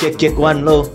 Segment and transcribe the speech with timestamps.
[0.00, 0.88] One lo.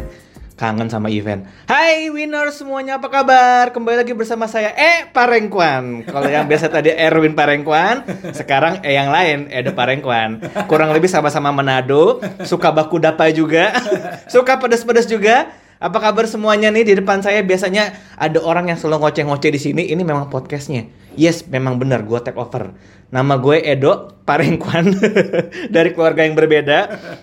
[0.56, 1.44] Kangen sama event.
[1.68, 3.68] Hai winner semuanya apa kabar?
[3.68, 6.08] Kembali lagi bersama saya E Parengkuan.
[6.08, 10.40] Kalau yang biasa tadi Erwin Parengkuan, sekarang E yang lain Ede Parengkuan.
[10.72, 13.76] Kurang lebih sama-sama Manado, suka baku dapa juga,
[14.32, 15.52] suka pedas-pedas juga.
[15.76, 19.82] Apa kabar semuanya nih di depan saya biasanya ada orang yang selalu ngoceh-ngoceh di sini.
[19.92, 20.88] Ini memang podcastnya.
[21.16, 22.76] Yes, memang benar gue take over.
[23.06, 24.90] Nama gue Edo Parengkuan
[25.74, 26.78] dari keluarga yang berbeda.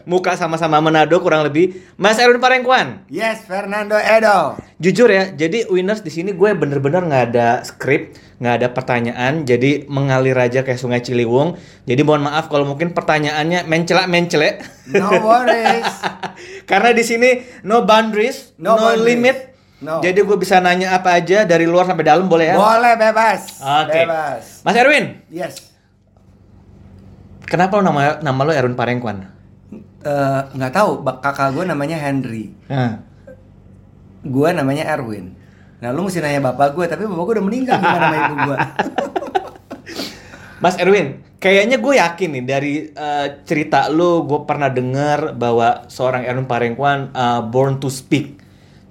[0.07, 1.75] Muka sama-sama Manado kurang lebih.
[1.99, 3.05] Mas Erwin Parengkuan.
[3.11, 4.57] Yes, Fernando Edo.
[4.79, 9.85] Jujur ya, jadi winners di sini gue bener-bener nggak ada skrip, nggak ada pertanyaan, jadi
[9.87, 11.55] mengalir aja kayak Sungai Ciliwung.
[11.85, 14.63] Jadi mohon maaf kalau mungkin pertanyaannya mencelak mencelek.
[14.89, 15.87] No worries.
[16.71, 17.29] Karena di sini
[17.63, 19.03] no boundaries, no, No boundaries.
[19.05, 19.37] limit.
[19.79, 19.99] No.
[19.99, 22.55] Jadi gue bisa nanya apa aja dari luar sampai dalam boleh ya?
[22.55, 23.59] Boleh bebas.
[23.59, 23.99] Oke.
[23.99, 24.43] Bebas.
[24.61, 25.73] Mas Erwin, Yes.
[27.43, 29.27] kenapa lo nama nama lo Erwin Parengkuan?
[29.99, 32.51] Eh, nggak tahu, bak- kakak gue namanya Henry.
[32.65, 32.99] Nah.
[34.21, 35.35] Gue namanya Erwin.
[35.77, 38.57] Nah, lu mesti nanya bapak gue, tapi bapak gue udah meninggal gimana nama ibu gue?
[40.63, 46.23] Mas Erwin, kayaknya gue yakin nih dari eh, cerita lu, gue pernah dengar bahwa seorang
[46.23, 48.39] Erwin Parengkuan eh, born to speak.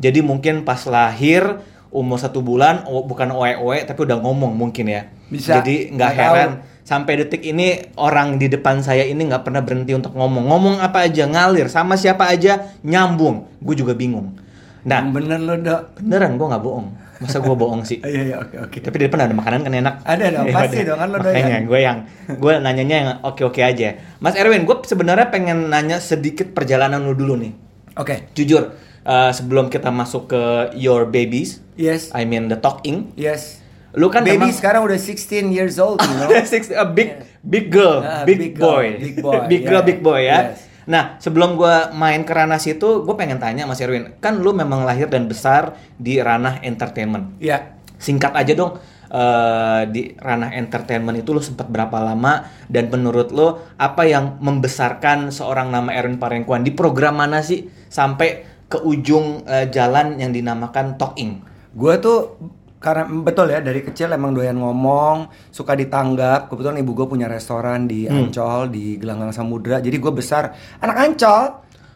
[0.02, 1.62] Jadi mungkin pas lahir
[1.94, 5.06] umur satu bulan, oh, bukan oe-oe tapi udah ngomong mungkin ya.
[5.30, 5.62] Bisa.
[5.62, 6.50] Jadi nggak heran
[6.82, 10.50] sampai detik ini orang di depan saya ini nggak pernah berhenti untuk ngomong.
[10.50, 13.46] Ngomong apa aja ngalir sama siapa aja nyambung.
[13.62, 14.34] Gue juga bingung.
[14.82, 15.80] Nah, Yang bener lo dok.
[16.02, 16.88] beneran gue nggak bohong.
[17.22, 18.02] Masa gue bohong sih?
[18.10, 18.76] Iya iya oke oke.
[18.82, 19.94] Tapi di depan ada makanan kan enak.
[20.02, 21.62] Ada dong, Ya pasti dong, kan lo Makanya doyan.
[21.70, 21.98] gue yang
[22.34, 23.88] gue nanyanya yang oke-oke aja.
[24.18, 27.52] Mas Erwin, gue sebenarnya pengen nanya sedikit perjalanan lu dulu nih.
[27.94, 28.26] Oke.
[28.34, 30.42] Jujur, eh, sebelum kita masuk ke
[30.74, 32.12] your babies, Yes.
[32.12, 33.58] I mean the talking, Yes.
[33.92, 36.28] lu kan Baby memang sekarang udah 16 years old, you know.
[36.48, 39.88] Six- a big big girl, Ah, big, big girl, boy, big boy, big girl, yeah.
[39.88, 40.38] big boy ya.
[40.52, 40.68] Yes.
[40.82, 44.82] Nah, sebelum gue main ke ranah situ, gue pengen tanya Mas Erwin, kan lu memang
[44.82, 47.38] lahir dan besar di ranah entertainment.
[47.38, 47.78] Iya.
[48.02, 53.62] Singkat aja dong, eh, di ranah entertainment itu lo sempat berapa lama dan menurut lo
[53.78, 59.68] apa yang membesarkan seorang nama Erwin Parengkuan di program mana sih sampai ke ujung eh,
[59.68, 61.44] jalan yang dinamakan Talking?
[61.70, 62.40] Gue tuh
[62.80, 66.48] karena betul ya dari kecil emang doyan ngomong, suka ditanggap.
[66.48, 68.26] Kebetulan ibu gue punya restoran di Hmm.
[68.26, 69.78] Ancol di Gelanggang Samudra.
[69.78, 70.50] Jadi gue besar
[70.80, 71.44] anak Ancol.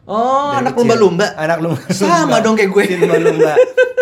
[0.06, 1.26] Oh, Dari anak lumba-lumba.
[1.34, 1.82] Anak lumba.
[1.90, 2.82] Sama dong kayak gue.
[2.94, 3.54] lumba-lumba.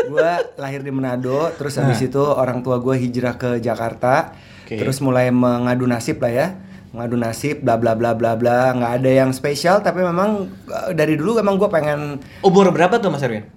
[0.04, 0.30] gue
[0.60, 2.08] lahir di Manado, terus habis Nah.
[2.12, 4.36] itu orang tua gue hijrah ke Jakarta.
[4.68, 4.76] Oke.
[4.76, 6.46] Terus mulai mengadu nasib lah ya.
[6.94, 8.70] Mengadu nasib bla bla bla bla bla.
[8.70, 13.10] nggak ada yang spesial tapi memang eh, dari dulu emang gue pengen Umur berapa tuh
[13.10, 13.50] Mas Erwin?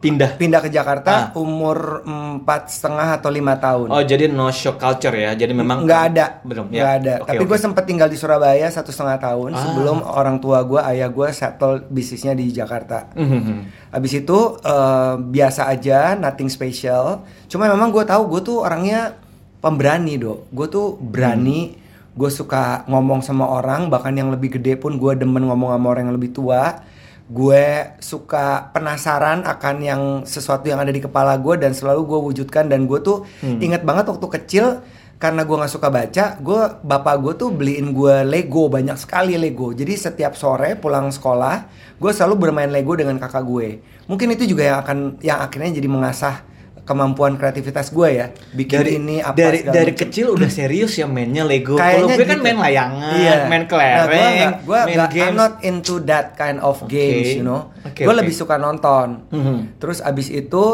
[0.00, 0.36] Pindah.
[0.36, 1.24] pindah ke Jakarta Ah.
[1.34, 3.88] umur empat setengah atau lima tahun.
[3.88, 5.32] Oh, jadi no show culture ya.
[5.32, 7.00] Jadi memang nggak ada Belum nggak ya.
[7.00, 7.48] ada Oke, tapi oke.
[7.48, 9.60] gue sempat tinggal di Surabaya satu setengah tahun Ah.
[9.62, 13.90] sebelum orang tua gue ayah gue settle bisnisnya di Jakarta Mhm.
[13.90, 19.16] habis itu eh, biasa aja nothing special cuma memang gue tahu gue tuh orangnya
[19.58, 21.80] pemberani dok gue tuh berani
[22.14, 26.10] gue suka ngomong sama orang bahkan yang lebih gede pun gue demen ngomong sama orang
[26.10, 26.82] yang lebih tua
[27.24, 27.64] gue
[28.04, 32.84] suka penasaran akan yang sesuatu yang ada di kepala gue dan selalu gue wujudkan dan
[32.84, 37.48] gue tuh inget banget waktu kecil karena gue nggak suka baca, gue bapak gue tuh
[37.48, 39.72] beliin gue Lego banyak sekali Lego.
[39.72, 41.64] Jadi setiap sore pulang sekolah,
[41.96, 43.80] gue selalu bermain Lego dengan kakak gue.
[44.04, 46.44] Mungkin itu juga yang akan yang akhirnya jadi mengasah
[46.84, 48.26] kemampuan kreativitas gue ya.
[48.50, 50.00] Bikin dari ini apa dari dari macam.
[50.04, 51.74] kecil udah serius ya mainnya Lego.
[51.74, 52.44] Kalau gue kan gitu.
[52.44, 53.36] main layangan, Iya.
[53.44, 55.36] main Nah, kelereng, nggak- gua main nggak- I'm games.
[55.38, 56.88] not into that kind of Oke.
[56.90, 57.72] games, you know.
[57.82, 58.20] Oke, gue oke.
[58.20, 59.28] lebih suka nonton.
[59.28, 59.76] Mhm.
[59.76, 60.64] Terus abis itu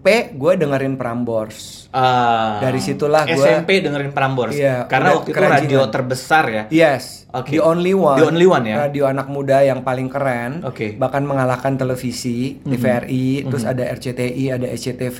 [0.00, 1.92] SMP gue dengerin Prambors.
[1.92, 4.56] Ah, Dari situlah gua- SMP dengerin Prambors.
[4.56, 6.62] Iya, Karena waktu itu radio terbesar ya.
[6.72, 7.52] Yes, Oke.
[7.52, 8.16] the only one.
[8.16, 8.80] The only one ya?
[8.80, 10.64] Radio anak muda yang paling keren.
[10.64, 10.96] Oke.
[10.96, 15.18] Bahkan mengalahkan televisi, TVRI, terus ada RCTI, ada SCTV.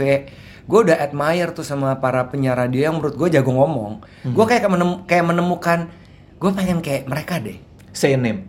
[0.64, 4.00] Gue udah admire tuh sama para penyiar radio yang menurut gue jago ngomong.
[4.24, 5.92] Gue kayak menem- kayak menemukan,
[6.40, 7.60] gue pengen kayak mereka deh.
[7.92, 8.48] Say name.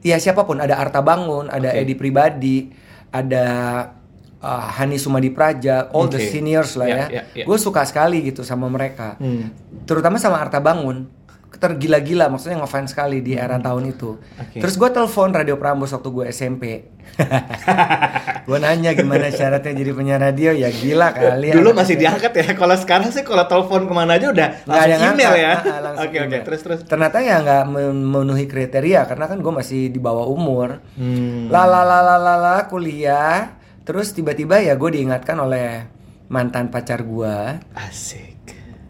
[0.00, 1.82] Ya siapa pun, ada Arta Bangun, ada Oke.
[1.82, 2.72] Edi Pribadi,
[3.12, 3.44] ada
[4.38, 6.28] uh, Hani Sumadi Praja, all the Oke.
[6.28, 7.06] seniors lah Ya, ya.
[7.08, 7.44] ya, ya.
[7.44, 9.16] Gue suka sekali gitu sama mereka.
[9.16, 9.52] Hmm.
[9.84, 11.08] Terutama sama Arta Bangun.
[11.56, 14.12] Tergila-gila, maksudnya ngefans sekali di era tahun itu.
[14.12, 14.42] Hmm.
[14.44, 14.58] Oke.
[14.60, 16.64] Terus gue telepon Radio Prambors waktu gue SMP.
[18.44, 21.50] gue nanya gimana syaratnya jadi penyiar radio, ya gila kali.
[21.50, 22.46] Dulu masih diangkat ya.
[22.52, 25.40] Kalau sekarang sih kalau telepon ke mana aja udah Nggak ada langsung yang email ngangkat.
[25.40, 25.52] ya.
[25.96, 26.18] Oke oke.
[26.28, 26.42] email.
[26.44, 26.78] Terus terus.
[26.84, 30.84] Ternyata ya nggak memenuhi kriteria karena kan gue masih di bawah umur.
[30.94, 31.48] Hmm.
[31.48, 33.56] Lala lala lala kuliah.
[33.86, 35.86] Terus tiba-tiba ya gue diingatkan oleh
[36.26, 37.36] mantan pacar gue.
[37.72, 38.34] Asik.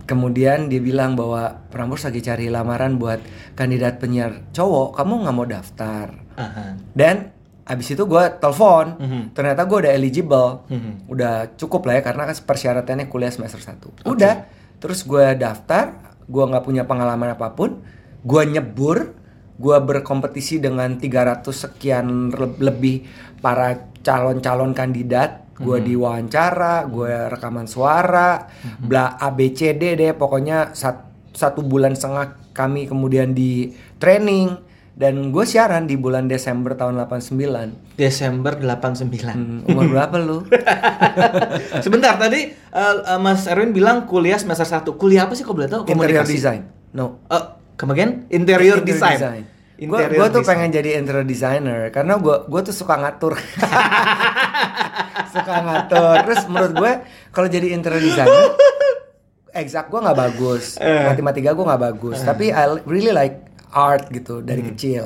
[0.04, 3.18] kemudian dia bilang bahwa Prambors lagi cari lamaran buat
[3.52, 6.06] kandidat penyiar cowok kamu nggak mau daftar
[6.36, 6.78] Aha.
[6.94, 7.34] dan
[7.66, 9.22] abis itu gue telepon Mhm.
[9.34, 11.10] ternyata gue udah eligible Mhm.
[11.10, 14.46] udah cukup lah ya karena kan persyaratannya kuliah semester 1 udah
[14.78, 17.82] terus gue daftar gue nggak punya pengalaman apa pun
[18.22, 19.10] gue nyebur
[19.58, 23.02] gue berkompetisi dengan 300 sekian le- lebih
[23.42, 28.46] para calon-calon kandidat gue diwawancara gue rekaman suara
[28.78, 34.52] bla ABCD deh pokoknya sat- satu bulan setengah kami kemudian di training
[34.96, 39.12] dan gue siaran di bulan Desember tahun 89 Desember 89.
[39.28, 40.48] Hmm, umur berapa lu?
[41.84, 44.88] Sebentar tadi eh, Mas Erwin bilang kuliah semester 1.
[44.96, 45.84] Kuliah apa sih kok boleh tahu?
[45.84, 46.32] Interior Komunikasi.
[46.32, 46.60] design.
[46.96, 47.20] No.
[47.28, 47.44] Eh,
[47.76, 48.24] come again?
[48.32, 49.18] Interior, design.
[49.20, 50.48] Gue Interior tuh design.
[50.48, 53.36] pengen jadi interior designer karena gue gue tuh suka ngatur.
[55.34, 56.14] suka ngatur.
[56.24, 56.92] Terus menurut gue
[57.28, 58.56] kalau jadi interior designer
[59.52, 61.04] exact gue nggak bagus, Eh.
[61.06, 62.20] matematika gue nggak bagus.
[62.20, 63.40] Tapi I really like
[63.70, 64.70] art gitu dari Hmm.
[64.72, 65.04] kecil.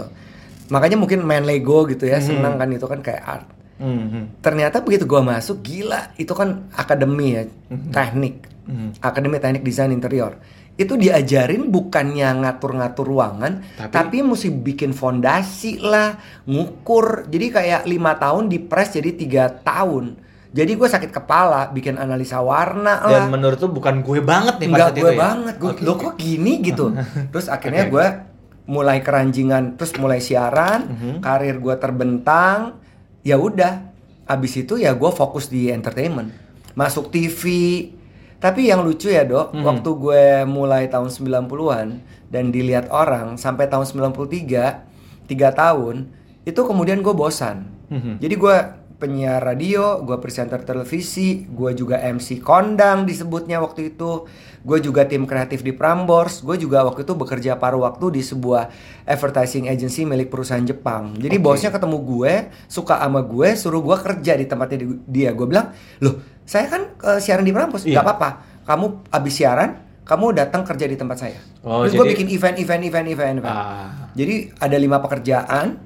[0.69, 3.47] Makanya mungkin main Lego gitu ya, senang kan itu kan kayak art.
[3.77, 4.39] Mhm.
[4.39, 7.43] Ternyata begitu gua masuk gila, itu kan akademi ya,
[7.91, 8.47] teknik.
[8.69, 9.03] Mhm.
[9.03, 10.39] Akademi Teknik Desain Interior.
[10.81, 16.17] Itu diajarin bukannya ngatur-ngatur ruangan, Tapi- tapi, mesti bikin fondasi lah,
[16.49, 17.29] ngukur.
[17.29, 20.17] Jadi kayak lima tahun di press jadi tiga tahun.
[20.51, 23.23] Jadi gue sakit kepala, bikin analisa warna lah.
[23.23, 25.19] Dan menurut tuh bukan gue banget nih saat gue itu ya?
[25.21, 26.87] banget, gue Oke, lo kok gini gitu.
[27.31, 27.93] terus akhirnya Oke.
[27.93, 28.07] gue
[28.67, 31.13] mulai keranjingan, terus mulai siaran, Mhm.
[31.21, 32.81] karir gue terbentang.
[33.21, 33.85] Ya udah,
[34.25, 36.33] abis itu ya gue fokus di entertainment,
[36.73, 37.45] masuk TV.
[38.41, 39.63] Tapi yang lucu ya dok, Mhm.
[39.63, 42.01] waktu gue mulai tahun 90-an
[42.33, 44.89] dan dilihat orang sampai tahun 93,
[45.29, 46.09] tiga tahun,
[46.43, 47.69] itu kemudian gue bosan.
[47.93, 48.17] Mhm.
[48.19, 48.57] Jadi gue
[49.01, 54.29] penyiar radio, gue presenter televisi, gue juga MC kondang disebutnya waktu itu.
[54.61, 56.45] Gue juga tim kreatif di Prambors.
[56.45, 58.69] Gue juga waktu itu bekerja paruh waktu di sebuah
[59.05, 61.17] advertising agency milik perusahaan Jepang.
[61.17, 61.43] Jadi Oke.
[61.43, 62.35] bosnya ketemu gue,
[62.67, 65.33] suka sama gue, suruh gue kerja di tempatnya di- dia.
[65.33, 67.97] Gue bilang, loh saya kan eh, siaran di Prambors, Iya.
[67.97, 68.31] nggak apa-apa.
[68.63, 69.71] Kamu abis siaran,
[70.03, 71.41] kamu datang kerja di tempat saya.
[71.61, 73.57] Oh, Terus gue jadi- bikin event, event, event, event, event.
[73.57, 74.13] Ah.
[74.13, 75.81] Jadi ada lima pekerjaan,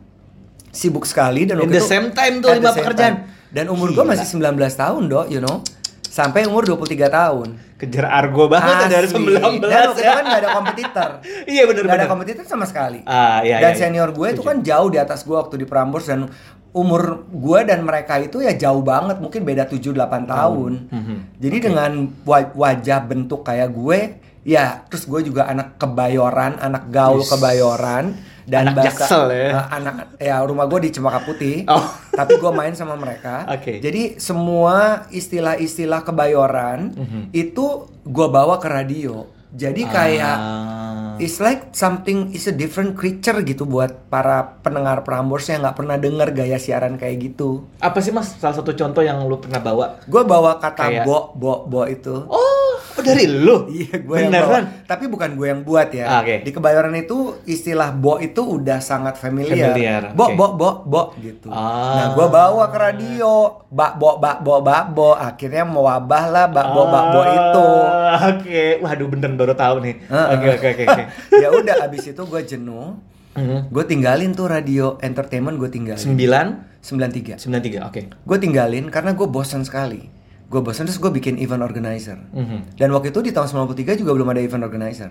[0.74, 3.14] sibuk sekali dan In waktu the itu- same time tuh lima pekerjaan.
[3.16, 3.16] time.
[3.48, 5.62] Dan umur gue masih 19 tahun dok, you know.
[6.04, 7.58] Sampai umur 23 tahun.
[7.74, 9.34] Kejar argo banget ya dari Asli.
[9.34, 10.12] 19 Dan waktu itu ya.
[10.12, 11.10] kan gak ada kompetitor.
[11.52, 13.02] Iya bener Gak ada kompetitor sama sekali.
[13.04, 13.80] Ah, iya, dan iya, iya.
[13.80, 16.26] senior gue itu kan jauh di atas gue waktu di Prambors dan
[16.72, 19.94] umur gue dan mereka itu ya jauh banget, mungkin beda 7-8
[20.24, 20.72] tahun.
[20.88, 21.16] Mhm.
[21.38, 21.90] Jadi dengan
[22.22, 23.98] wa- wajah bentuk kayak gue,
[24.42, 27.30] ya terus gue juga anak kebayoran, anak gaul Yes.
[27.30, 28.04] kebayoran
[28.44, 29.48] dan Anak Jaksel ya.
[29.50, 31.64] eh, anak ya rumah gue di Cempaka Putih.
[31.66, 31.80] Oh.
[32.14, 33.48] Tapi gue main sama mereka.
[33.48, 33.78] Oke.
[33.78, 37.22] Jadi semua istilah-istilah kebayoran Mhm.
[37.32, 37.66] itu
[38.00, 39.24] gue bawa ke radio.
[39.50, 40.82] Jadi kayak Ah.
[41.16, 45.94] It's like something is a different creature gitu buat para pendengar Prambors yang nggak pernah
[45.94, 47.62] denger gaya siaran kayak gitu.
[47.78, 50.02] Apa sih mas salah satu contoh yang lu pernah bawa?
[50.04, 52.26] Gue bawa kata Kayak- bo bo bo itu.
[52.26, 52.63] Oh,
[52.94, 53.66] oh dari lu?
[53.66, 54.58] Iya, gue yang bawa.
[54.84, 56.06] Tapi bukan gue yang buat ya.
[56.06, 56.42] Ah, oke.
[56.42, 59.74] Di Kebayoran itu istilah bo itu udah sangat familiar.
[59.74, 60.34] Familiar, Bo oke.
[60.34, 61.50] bo bo bo gitu.
[61.50, 61.94] Ah.
[61.94, 63.32] Nah, gue bawa ke radio.
[63.68, 65.12] Bak bo bak bo bak bo.
[65.12, 67.68] Akhirnya mewabah lah bak bo bak bo itu.
[67.84, 69.94] Ah, Oke, waduh bener baru tahu nih.
[70.08, 71.02] Oke oke oke.
[71.42, 72.94] ya udah abis itu gue jenuh.
[73.34, 73.74] Mhm.
[73.74, 75.98] Gue tinggalin tuh radio entertainment gue tinggalin.
[75.98, 76.46] Sembilan
[76.78, 77.40] 93.
[77.40, 77.80] sembilan tiga.
[77.88, 78.00] Oke.
[78.22, 80.23] Gue tinggalin karena gue bosan sekali.
[80.46, 82.20] Gue bosan terus gue bikin event organizer.
[82.30, 82.76] Mhm.
[82.76, 85.10] Dan waktu itu di tahun 93 juga belum ada event organizer.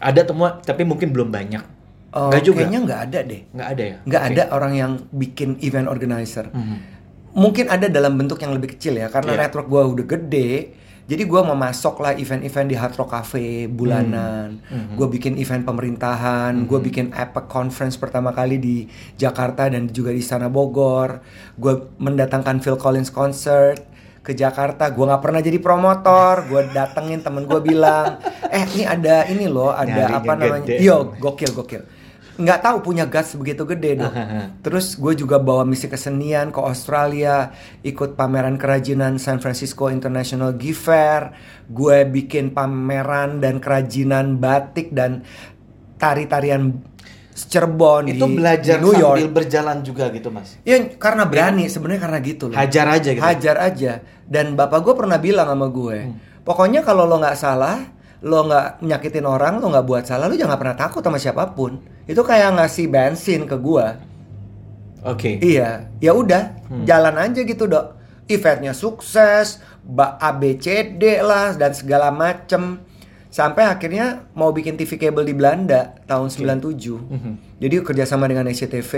[0.00, 1.64] Ada temuan tapi mungkin belum banyak.
[2.12, 2.56] Oh, Nggak juga.
[2.64, 3.40] Kayaknya nggak ada deh.
[3.52, 3.96] Nggak ada ya.
[4.04, 4.30] Nggak Oke.
[4.32, 6.46] ada orang yang bikin event organizer.
[6.52, 6.76] Mhm.
[7.32, 9.40] Mungkin ada dalam bentuk yang lebih kecil ya karena Iya.
[9.48, 10.52] network gue udah gede.
[11.02, 14.62] Jadi gue mau masuk lah event-event di Hard Rock Cafe bulanan.
[14.62, 14.94] Mhm.
[14.94, 16.54] Gue bikin event pemerintahan.
[16.64, 18.86] Gue bikin APEC conference pertama kali di
[19.18, 21.20] Jakarta dan juga di Istana Bogor.
[21.58, 23.82] Gue mendatangkan Phil Collins concert
[24.22, 24.88] ke Jakarta.
[24.94, 26.46] Gue nggak pernah jadi promotor.
[26.46, 30.64] Gue datengin temen gue bilang, eh ini ada ini loh, ada Nyarinya apa namanya?
[30.64, 30.76] gede.
[30.80, 31.82] Yo, gokil gokil.
[32.32, 34.14] Nggak tahu punya guts begitu gede dong.
[34.64, 37.52] Terus gue juga bawa misi kesenian ke Australia,
[37.84, 41.36] ikut pameran kerajinan San Francisco International Gift Fair.
[41.68, 45.26] Gue bikin pameran dan kerajinan batik dan
[46.00, 46.82] tari-tarian
[47.44, 49.16] Cirebon Itu di, belajar di New York.
[49.16, 50.54] sambil berjalan juga gitu mas.
[50.62, 52.56] Ya karena berani sebenarnya karena gitu loh.
[52.56, 53.22] Hajar aja gitu.
[53.22, 53.92] Hajar aja.
[54.22, 56.16] Dan bapak gue pernah bilang sama gue, Hmm.
[56.40, 57.78] pokoknya kalau lo nggak salah,
[58.20, 61.76] lo nggak nyakitin orang, lo nggak buat salah, lo jangan pernah takut sama siapa pun.
[62.02, 63.86] Itu kayak ngasih bensin ke gue.
[65.02, 65.36] Oke.
[65.36, 66.84] Iya, ya udah, Hmm.
[66.84, 67.98] jalan aja gitu dok.
[68.24, 72.78] Eventnya sukses, ba- ABCD lah dan segala macem.
[73.32, 77.00] Sampai akhirnya mau bikin TV kabel di Belanda tahun 97.
[77.00, 77.32] Mhm.
[77.64, 78.92] Jadi kerjasama dengan SCTV,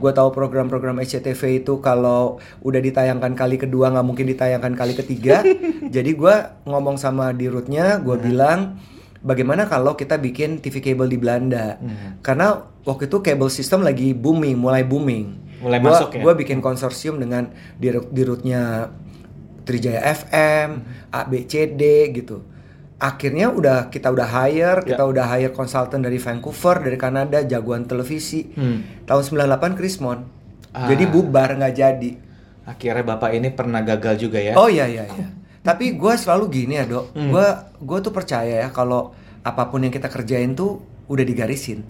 [0.00, 5.44] gue tahu program-program SCTV itu kalau udah ditayangkan kali kedua nggak mungkin ditayangkan kali ketiga.
[5.92, 8.80] Jadi gue ngomong sama dirutnya, gue bilang
[9.20, 11.76] bagaimana kalau kita bikin TV kabel di Belanda?
[11.76, 12.24] Mhm.
[12.24, 15.36] Karena waktu itu kabel system lagi booming, mulai booming.
[15.60, 16.24] Mulai Gua- masuk ya?
[16.24, 18.88] Gue bikin konsorsium dengan dirut dirutnya
[19.68, 21.12] Trijaya FM, Mhm.
[21.12, 21.82] ABCD
[22.16, 22.55] gitu.
[22.96, 25.10] Akhirnya udah kita udah hire, kita Ya.
[25.10, 28.48] udah hire konsultan dari Vancouver, dari Kanada, jagoan televisi.
[28.56, 29.04] Hmm.
[29.04, 30.18] Tahun 98 Krismon.
[30.72, 30.88] Ah.
[30.88, 32.10] Jadi bubar nggak jadi.
[32.64, 34.56] Akhirnya bapak ini pernah gagal juga ya?
[34.56, 35.26] Oh iya iya iya.
[35.66, 37.12] Tapi gue selalu gini ya dok.
[37.12, 37.30] Hmm.
[37.36, 37.46] Gue
[37.84, 39.12] gue tuh percaya ya kalau
[39.44, 41.84] apa pun yang kita kerjain tuh udah digarisin.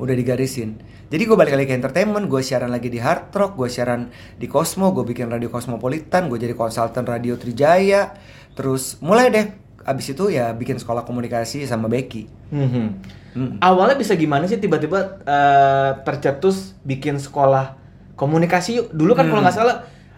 [0.00, 0.78] Udah digarisin.
[1.08, 4.44] Jadi gue balik lagi ke entertainment, gue siaran lagi di Hard Rock, gue siaran di
[4.44, 8.12] Cosmo, gue bikin radio Cosmopolitan, gue jadi konsultan radio Trijaya.
[8.52, 9.46] Terus mulai deh,
[9.82, 12.26] abis itu ya bikin sekolah komunikasi sama Becky.
[12.50, 12.86] Mhm.
[13.28, 13.50] Hmm.
[13.60, 17.76] Awalnya bisa gimana sih tiba-tiba eh, tercetus bikin sekolah
[18.14, 18.86] komunikasi yuk?
[18.90, 19.46] Dulu kan kalau Hmm.
[19.46, 19.76] nggak salah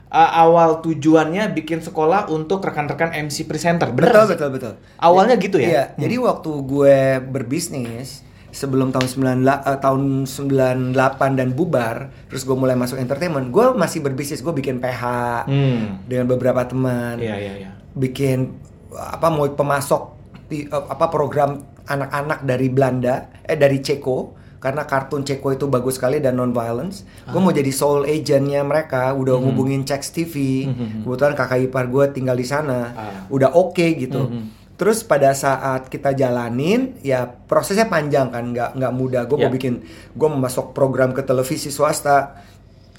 [0.08, 4.30] eh, awal tujuannya bikin sekolah untuk rekan-rekan MC presenter, bener Betul sih?
[4.34, 4.72] betul betul.
[4.96, 5.68] Awalnya gitu ya?
[5.68, 5.98] Iya, Hmm.
[5.98, 8.08] jadi waktu gue berbisnis
[8.50, 14.00] sebelum tahun 98 eh, tahun 98 dan bubar, terus gue mulai masuk entertainment, gue masih
[14.00, 15.02] berbisnis, gue bikin PH
[15.46, 16.02] Hmm.
[16.04, 17.14] dengan beberapa teman.
[17.16, 17.70] Iya iya iya.
[17.92, 18.58] Bikin
[18.92, 20.02] apa mau pemasok
[20.46, 24.18] di- apa program anak-anak dari Belanda, eh dari Ceko
[24.56, 27.02] karena kartun Ceko itu bagus sekali dan non violence.
[27.24, 27.42] Gue Ah.
[27.42, 29.44] mau jadi soul agentnya mereka, udah Hmm.
[29.46, 30.66] ngubungin Cex TV.
[31.00, 33.24] Kebetulan kakak ipar gue tinggal di sana, Ah.
[33.26, 34.28] udah oke gitu.
[34.28, 34.60] Mhm.
[34.74, 39.22] Terus pada saat kita jalanin, ya prosesnya panjang kan, nggak nggak mudah.
[39.24, 39.52] Gue mau Ya.
[39.52, 42.40] bikin, gue mau masuk program ke televisi swasta.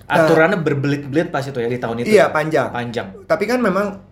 [0.03, 2.11] Aturannya berbelit-belit pas itu ya di tahun itu.
[2.11, 2.25] Iya ya?
[2.27, 2.67] panjang.
[2.69, 3.07] Panjang.
[3.23, 4.10] Tapi kan memang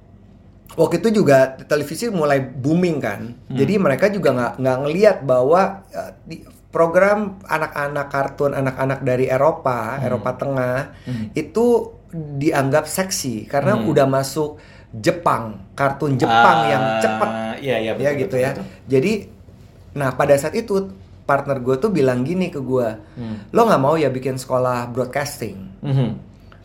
[0.75, 3.21] waktu itu juga televisi mulai booming kan.
[3.47, 3.57] Hmm.
[3.57, 6.35] Jadi mereka juga nggak nggak ngelihat bahwa eh, di
[6.69, 11.25] program anak-anak kartun anak-anak dari Eropa, Eropa Tengah Hmm.
[11.33, 13.89] itu dianggap seksi karena Hmm.
[13.89, 14.57] udah masuk
[14.89, 18.49] Jepang, kartun Jepang yang Ah, cepet Iya iya ya betul, gitu betul, ya.
[18.55, 18.65] betul.
[18.89, 19.13] Jadi,
[19.93, 20.89] nah pada saat itu
[21.23, 23.37] partner gue tuh bilang gini ke gue, Hmm.
[23.53, 25.57] lo nggak mau ya bikin sekolah broadcasting?
[25.85, 26.09] Mhm.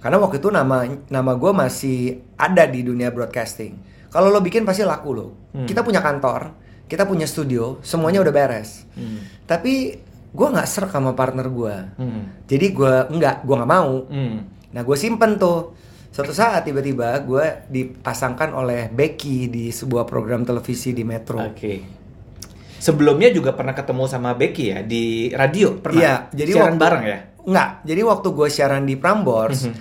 [0.00, 1.98] Karena waktu itu nama nama gue masih
[2.36, 3.76] ada di dunia broadcasting.
[4.14, 5.26] Kalau lo bikin pasti laku lo.
[5.50, 5.66] Hmm.
[5.66, 6.54] Kita punya kantor,
[6.86, 8.86] kita punya studio, semuanya udah beres.
[8.94, 9.18] Hmm.
[9.42, 9.74] Tapi
[10.30, 11.74] gue nggak serak sama partner gue.
[11.98, 12.22] Hmm.
[12.46, 14.06] Jadi gue nggak, gue nggak mau.
[14.06, 14.36] Hmm.
[14.70, 15.74] Nah gue simpen tuh.
[16.14, 21.42] Suatu saat tiba-tiba gue dipasangkan oleh Becky di sebuah program televisi di Metro.
[21.42, 21.82] Oke.
[22.78, 25.98] Sebelumnya juga pernah ketemu sama Becky ya di radio pernah.
[25.98, 27.18] Iya, jadi siaran waktu- bareng ya.
[27.44, 29.74] Enggak, jadi waktu gue siaran di Prambors, Mhm.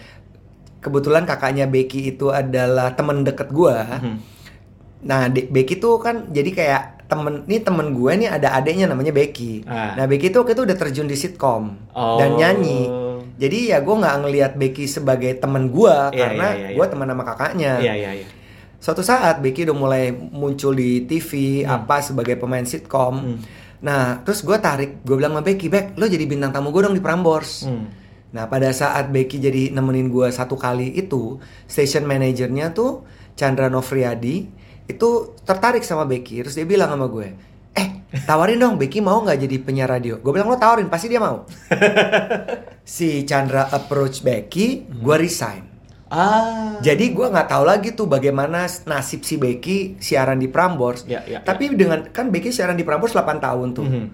[0.84, 3.72] Kebetulan kakaknya Becky itu adalah temen deket gue.
[3.74, 4.16] Mhm.
[5.04, 9.12] Nah, De- Becky tuh kan jadi kayak temen, ini temen gue nih ada adeknya namanya
[9.12, 9.64] Becky.
[9.64, 9.96] Ah.
[9.96, 12.16] Nah, Becky tuh waktu itu udah terjun di sitkom Oh.
[12.16, 12.88] dan nyanyi.
[13.34, 16.92] Jadi ya gue nggak ngelihat Becky sebagai temen gue Iya, karena iya, iya, gue iya.
[16.92, 17.72] teman sama kakaknya.
[17.80, 18.28] Iya iya iya.
[18.78, 21.82] Suatu saat Becky udah mulai muncul di TV Hmm.
[21.82, 23.16] apa sebagai pemain sitkom.
[23.18, 23.38] Hmm.
[23.80, 26.96] Nah, terus gue tarik, gue bilang sama Becky, Bek, lo jadi bintang tamu gue dong
[26.96, 27.68] di Prambors.
[27.68, 27.92] Hmm.
[28.34, 31.38] Nah, pada saat Becky jadi nemenin gue satu kali itu,
[31.70, 33.06] station manajernya tuh
[33.38, 34.50] Chandra Novriadi
[34.90, 35.10] itu
[35.46, 36.42] tertarik sama Becky.
[36.42, 37.30] Terus dia bilang sama gue,
[37.78, 37.88] eh
[38.26, 40.18] tawarin dong Becky mau nggak jadi penyiar radio?
[40.18, 41.46] Gue bilang lo tawarin, pasti dia mau.
[42.98, 45.70] si Chandra approach Becky, gue resign.
[46.14, 46.78] Ah.
[46.82, 51.06] Jadi gue nggak tahu lagi tuh bagaimana nasib si Becky siaran di Prambors.
[51.06, 53.86] Ya, ya, Tapi dengan kan Becky siaran di Prambors 8 tahun tuh.
[53.86, 54.06] Mhm.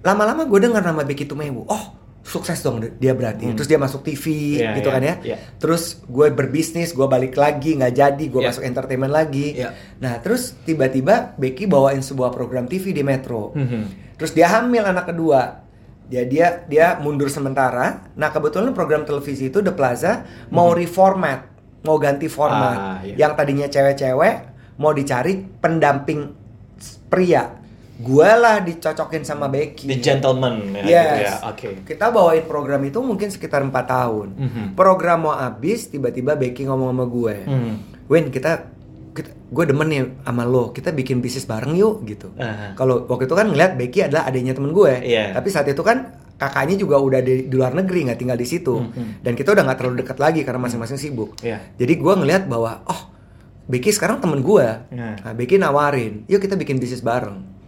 [0.00, 1.64] Lama-lama gue dengar nama Becky Tumewu.
[1.68, 3.48] Oh, sukses dong dia berarti.
[3.48, 3.56] Hmm.
[3.56, 4.24] Terus dia masuk TV
[4.60, 5.14] Iya, gitu iya, kan ya.
[5.24, 5.36] iya.
[5.56, 8.48] Terus gue berbisnis, gue balik lagi nggak jadi, gue Iya.
[8.52, 9.56] masuk entertainment lagi.
[9.56, 9.72] Iya.
[9.98, 13.56] Nah, terus tiba-tiba Becky bawain sebuah program TV di Metro.
[13.56, 14.14] Mhm.
[14.20, 15.64] Terus dia hamil anak kedua.
[16.10, 18.10] Dia dia dia mundur sementara.
[18.18, 21.46] Nah, kebetulan program televisi itu The Plaza mau reformat,
[21.86, 22.76] mau ganti format.
[22.76, 22.90] Hmm.
[22.94, 23.14] Ah, iya.
[23.26, 24.34] Yang tadinya cewek-cewek
[24.76, 26.34] mau dicari pendamping
[27.08, 27.59] pria.
[28.00, 29.84] Gua lah dicocokin sama Becky.
[29.84, 30.82] The gentleman ya.
[30.82, 30.88] Yes.
[30.88, 31.34] gitu ya.
[31.52, 31.68] Oke.
[31.84, 34.28] Kita bawain program itu mungkin sekitar 4 tahun.
[34.40, 34.64] Mhm.
[34.72, 37.36] Program mau habis, tiba-tiba Becky ngomong sama gue.
[37.44, 37.72] Hmm.
[38.08, 38.72] Win, kita,
[39.12, 40.72] kita gue demen nih sama lo.
[40.72, 42.32] Kita bikin bisnis bareng yuk gitu.
[42.40, 42.72] Aha.
[42.72, 44.92] Kalau waktu itu kan ngeliat Becky adalah adanya temen gue.
[45.04, 45.36] Iya.
[45.36, 48.80] Tapi saat itu kan kakaknya juga udah di, di luar negeri nggak tinggal di situ.
[48.80, 49.20] Mhm.
[49.20, 51.36] Dan kita udah nggak terlalu dekat lagi karena masing-masing sibuk.
[51.44, 51.60] Iya.
[51.76, 53.12] Jadi gue ngeliat bahwa oh
[53.70, 54.66] Becky sekarang temen gue.
[54.90, 55.14] Nah.
[55.22, 57.59] Nah, Becky nawarin, yuk kita bikin bisnis bareng.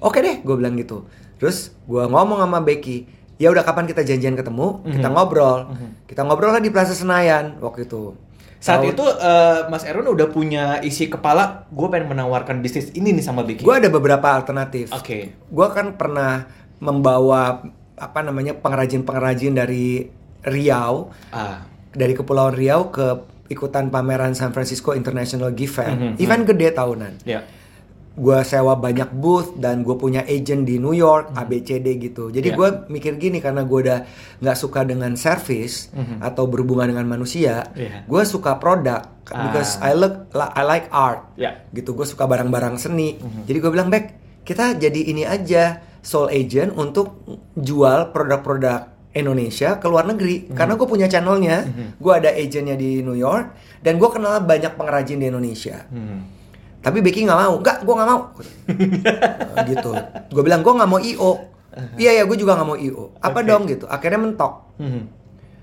[0.00, 1.04] Oke deh, gue bilang gitu.
[1.36, 3.04] Terus gue ngomong sama Becky,
[3.36, 5.14] ya udah kapan kita janjian ketemu, kita Mhm.
[5.14, 5.60] ngobrol.
[5.68, 5.88] Mhm.
[6.04, 8.16] Kita ngobrol lah di Plaza Senayan waktu itu.
[8.58, 13.08] Saat Tahun- itu eh, Mas Erwin udah punya isi kepala, gue pengen menawarkan bisnis ini
[13.10, 13.60] nih sama Becky.
[13.60, 14.88] gue ada beberapa alternatif.
[14.90, 15.32] Oke.
[15.32, 16.44] Gue kan pernah
[16.78, 17.64] membawa
[17.94, 20.08] apa namanya pengrajin-pengrajin dari
[20.40, 23.06] Riau, Ah, dari Kepulauan Riau ke
[23.48, 27.12] ikutan pameran San Francisco International Gift Fair, Mhm, event gede tahunan.
[27.22, 27.44] ya.
[28.20, 32.28] Gue sewa banyak booth dan gue punya agent di New York, ABCD gitu.
[32.28, 32.54] Jadi Hmm.
[32.54, 32.58] Ya.
[32.60, 34.00] gue mikir gini karena gue udah
[34.38, 36.20] nggak suka dengan service Mhm.
[36.20, 38.04] atau berhubungan dengan manusia, Iya.
[38.04, 39.88] gue suka produk because Ah.
[39.88, 41.64] I look I like art Ya.
[41.70, 43.46] gitu gue suka barang-barang seni Mhm.
[43.46, 44.04] jadi gue bilang Bek
[44.42, 47.24] kita jadi ini aja soul agent untuk
[47.54, 50.54] jual produk-produk Indonesia ke luar negeri Mhm.
[50.54, 55.18] karena gue punya channelnya gue ada agentnya di New York dan gue kenal banyak pengrajin
[55.18, 56.39] di Indonesia Hmm.
[56.80, 58.20] Tapi Becky nggak mau nggak gue nggak mau
[59.50, 59.90] Nah, gitu
[60.30, 61.32] gue bilang gue nggak mau io
[61.96, 63.46] iya ya gue juga nggak mau io apa Oke.
[63.46, 65.04] dong gitu akhirnya mentok Hmm.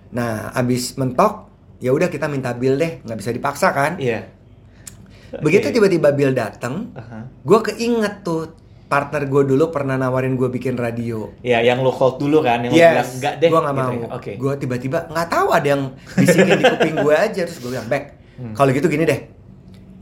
[0.10, 4.30] nah abis mentok ya udah kita minta bill deh nggak bisa dipaksa kan Iya.
[5.38, 5.76] begitu Oke.
[5.76, 7.26] tiba-tiba bill dateng Aha.
[7.26, 8.54] gue keinget tuh
[8.88, 11.28] partner gue dulu pernah nawarin gue bikin radio.
[11.42, 13.50] Ya, yang lo hold dulu kan, yang lo bilang Yes, enggak deh.
[13.52, 13.92] gue nggak gitu mau.
[13.92, 14.08] ya.
[14.16, 14.32] Oke.
[14.40, 15.84] Gue tiba-tiba nggak tahu ada yang
[16.16, 18.04] bisikin di kuping gue aja terus gue bilang, Bek,
[18.40, 18.56] Hmm.
[18.56, 19.20] kalau gitu gini deh,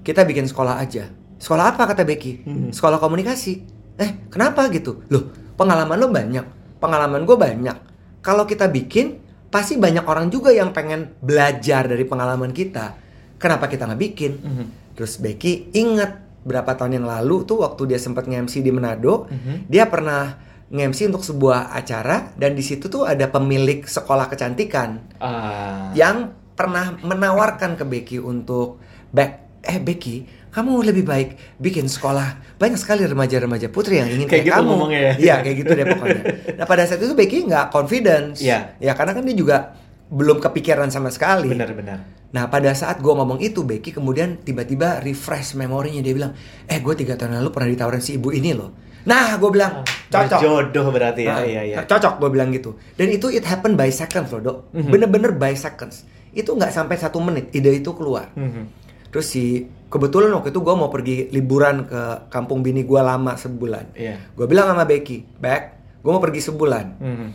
[0.06, 1.10] kita bikin sekolah aja.
[1.42, 2.46] Sekolah apa kata Becky?
[2.46, 2.70] Hmm.
[2.70, 3.54] Sekolah komunikasi.
[3.98, 5.02] Eh, kenapa gitu?
[5.10, 7.78] Loh, pengalaman lo banyak, pengalaman gue banyak.
[8.22, 9.20] Kalau kita bikin,
[9.50, 12.96] pasti banyak orang juga yang pengen belajar dari pengalaman kita.
[13.42, 14.32] Kenapa kita nggak bikin?
[14.38, 14.66] Mhm.
[14.96, 19.66] Terus Becky inget berapa tahun yang lalu tuh waktu dia sempat nge-MC di Manado, Mhm.
[19.68, 20.38] dia pernah
[20.70, 25.94] nge-MC untuk sebuah acara dan di situ tuh ada pemilik sekolah kecantikan Ah.
[25.94, 28.80] yang pernah menawarkan ke Becky untuk
[29.12, 30.16] Bek, eh Becky,
[30.50, 34.70] kamu lebih baik bikin sekolah banyak sekali remaja-remaja putri yang ingin Kayak kayak, gitu kamu.
[34.70, 35.14] ngomongnya ya?
[35.18, 36.24] Iya kayak gitu deh pokoknya.
[36.56, 38.78] Nah pada saat itu Becky nggak confidence, Iya.
[38.78, 39.58] ya karena kan dia juga
[40.06, 41.50] belum kepikiran sama sekali.
[41.50, 42.00] Benar-benar.
[42.30, 46.32] Nah pada saat gue ngomong itu Becky kemudian tiba-tiba refresh memorinya dia bilang
[46.64, 48.72] eh gue tiga tahun lalu pernah ditawarin si ibu ini loh
[49.06, 51.32] nah gue bilang cocok Jodoh berarti ya.
[51.32, 51.78] Nah, Iya, iya.
[51.80, 54.90] cocok gue bilang gitu dan itu it happen by seconds loh dok Mhm.
[54.90, 58.85] bener-bener by seconds itu nggak sampai satu menit ide itu keluar Mhm.
[59.16, 63.96] Terus si kebetulan waktu itu gue mau pergi liburan ke kampung bini gue lama sebulan
[63.96, 64.20] Iya.
[64.36, 65.62] gue bilang sama Becky Bek
[66.04, 67.28] gue mau pergi sebulan Mhm.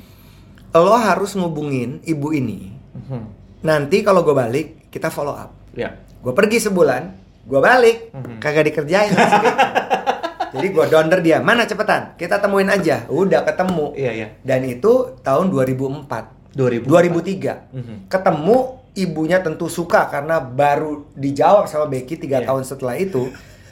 [0.77, 3.21] lo harus ngubungin ibu ini Mhm.
[3.65, 5.97] nanti kalau gue balik kita follow up Ya.
[6.21, 7.03] gue pergi sebulan
[7.49, 8.37] gue balik Mhm.
[8.37, 9.17] kagak dikerjain
[10.53, 14.29] jadi gue donder dia mana cepetan kita temuin aja udah ketemu Iya, iya.
[14.45, 16.85] dan itu tahun 2004 2000.
[16.85, 17.97] 2003 Mhm.
[18.13, 22.51] ketemu ibunya tentu suka karena baru dijawab sama Becky tiga Iya.
[22.51, 23.31] tahun setelah itu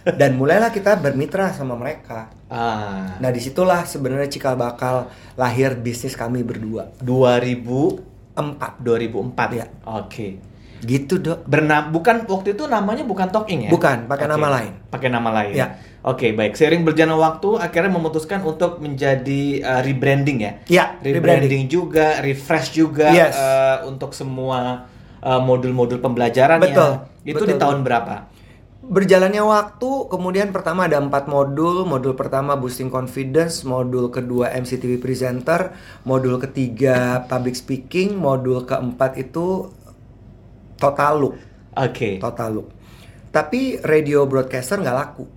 [0.08, 3.18] dan mulailah kita bermitra sama mereka Ah.
[3.18, 5.04] nah di situlah sebenarnya cikal bakal
[5.34, 8.00] lahir bisnis kami berdua 2004.
[8.34, 9.66] empat 2004 Iya.
[9.84, 10.28] Oke.
[10.78, 13.70] gitu dok Bernam bukan waktu itu namanya bukan Talking ya?
[13.70, 14.32] Bukan, pakai Oke.
[14.32, 14.72] nama lain.
[14.86, 15.50] Pakai nama lain.
[15.52, 15.74] Ya.
[16.06, 16.54] Oke, baik.
[16.54, 20.52] Seiring berjalan waktu akhirnya memutuskan untuk menjadi uh, rebranding ya.
[20.70, 23.34] ya Rebranding juga, refresh juga Yes.
[23.34, 24.86] uh, untuk semua
[25.22, 27.48] uh, modul-modul pembelajaran Betul, Itu betul.
[27.50, 28.30] di tahun berapa?
[28.88, 31.84] Berjalannya waktu, kemudian pertama ada empat modul.
[31.84, 35.76] Modul pertama boosting confidence, modul kedua MCTV presenter,
[36.08, 39.68] modul ketiga public speaking, modul keempat itu
[40.80, 41.36] total look,
[41.76, 42.16] Oke.
[42.16, 42.68] total look.
[43.28, 45.28] Tapi radio broadcaster nggak laku,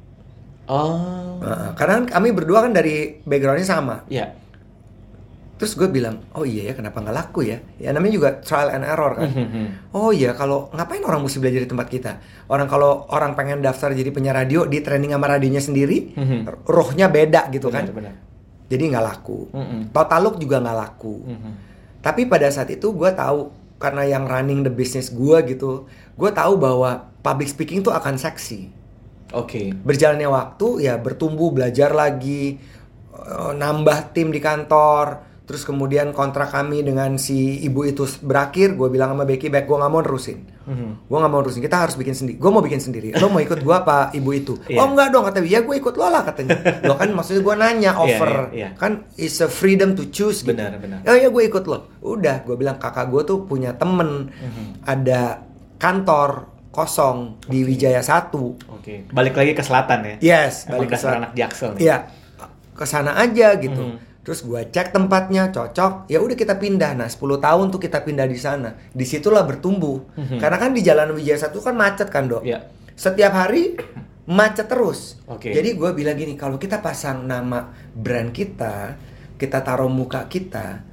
[0.71, 1.41] Oh.
[1.43, 4.07] Nah, karena kami berdua kan dari backgroundnya sama.
[4.07, 4.31] Ya.
[5.61, 7.61] Terus gue bilang, oh iya ya kenapa nggak laku ya?
[7.77, 9.29] Ya namanya juga trial and error kan.
[9.29, 9.93] Mhm.
[9.93, 12.11] Oh iya, kalau ngapain orang mesti belajar di tempat kita?
[12.49, 16.17] Orang kalau orang pengen daftar jadi penyiar radio, di training sama radionya sendiri,
[16.65, 17.85] rohnya beda gitu kan.
[17.85, 18.13] Benar, benar.
[18.73, 19.39] Jadi nggak laku.
[19.93, 21.15] Total look juga nggak laku.
[22.01, 25.85] Tapi pada saat itu gue tahu karena yang running the business gue gitu,
[26.17, 28.65] gue tahu bahwa public speaking tuh akan seksi.
[29.37, 29.77] Oke.
[29.77, 32.57] Berjalannya waktu ya bertumbuh, belajar lagi,
[33.13, 35.29] eh, nambah tim di kantor.
[35.51, 39.75] Terus kemudian kontrak kami dengan si ibu itu berakhir, gue bilang sama Becky, baik gue
[39.75, 40.39] nggak mau nerusin.
[40.61, 41.09] Mhm.
[41.09, 43.59] gue nggak mau nerusin kita harus bikin sendiri gue mau bikin sendiri lo mau ikut
[43.59, 44.77] gue apa ibu itu Iya.
[44.77, 47.55] oh enggak dong kata dia ya gue ikut lo lah katanya lo kan maksudnya gue
[47.57, 48.69] nanya offer iya, iya.
[48.77, 50.53] kan it's a freedom to choose gitu.
[50.53, 51.01] Benar, benar.
[51.01, 54.85] oh ya gue ikut lo udah gue bilang kakak gue tuh punya temen Mhm.
[54.85, 55.41] ada
[55.75, 59.09] kantor kosong di Wijaya satu Oke.
[59.09, 60.15] Balik lagi ke selatan ya.
[60.21, 61.81] yes Emang balik ke sana anak Jaksel nih.
[61.81, 61.97] iya
[62.71, 64.10] ke sana aja gitu Mhm.
[64.21, 68.29] Terus gue cek tempatnya cocok ya udah kita pindah nah 10 tahun tuh kita pindah
[68.29, 70.37] di sana di situlah bertumbuh Mhm.
[70.37, 72.69] karena kan di jalan Wijaya satu kan macet kan dok Iya.
[72.93, 73.75] setiap hari
[74.21, 75.17] macet terus.
[75.25, 75.49] Oke.
[75.49, 78.95] Jadi gue bilang gini, kalau kita pasang nama brand kita,
[79.35, 80.85] kita taruh muka kita,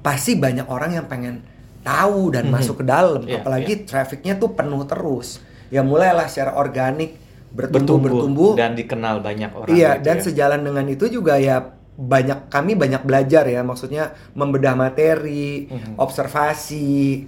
[0.00, 1.42] pasti banyak orang yang pengen
[1.82, 2.52] tahu dan Mhm.
[2.54, 7.18] masuk ke dalam Iya, apalagi trafficnya tuh penuh terus ya mulailah secara organik
[7.50, 10.22] bertumbuh bertumbuh, dan dikenal banyak orang iya gitu dan ya.
[10.22, 15.96] sejalan dengan itu juga ya banyak kami banyak belajar ya maksudnya membedah materi Mhm.
[15.96, 17.24] observasi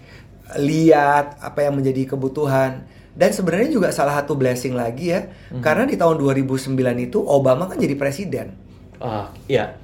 [0.57, 5.61] lihat apa yang menjadi kebutuhan dan sebenarnya juga salah satu blessing lagi ya Mhm.
[5.61, 8.53] karena di tahun 2009 itu Obama kan jadi presiden
[8.99, 9.79] Ah, iya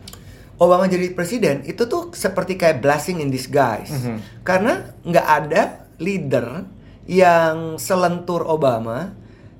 [0.54, 4.44] Obama jadi presiden itu tuh seperti kayak blessing in disguise Mhm.
[4.44, 5.62] karena nggak ada
[5.96, 6.68] leader
[7.04, 9.12] yang selentur Obama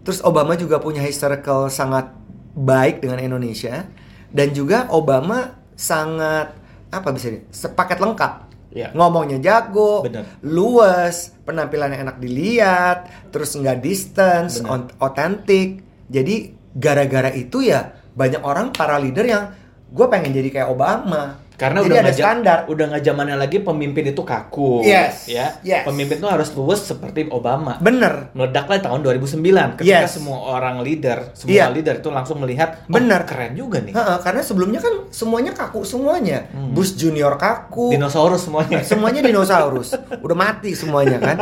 [0.03, 2.13] terus Obama juga punya historical sangat
[2.53, 3.89] baik dengan Indonesia
[4.35, 6.51] dan juga Obama sangat
[6.91, 8.33] apa bisa ini sepaket lengkap
[8.75, 8.91] Iya.
[8.91, 10.27] ngomongnya jago Bener.
[10.43, 14.59] luas penampilannya enak dilihat terus nggak distance
[14.99, 15.79] otentik
[16.11, 19.55] jadi gara-gara itu ya banyak orang para leader yang
[19.95, 24.05] gue pengen jadi kayak Obama karena jadi udah ada standar udah nggak zamannya lagi pemimpin
[24.07, 25.87] itu kaku Yes, ya yes.
[25.87, 30.19] pemimpin itu harus luwes seperti Obama bener meledaklah tahun 2009 ketika Yes.
[30.19, 31.71] semua orang leader semua Iya.
[31.71, 33.23] leader itu langsung melihat oh, Bener.
[33.23, 36.75] keren juga nih Ha-ha, karena sebelumnya kan semuanya kaku semuanya Hmm.
[36.75, 41.37] Bush Junior kaku dinosaurus semuanya semuanya dinosaurus udah mati semuanya kan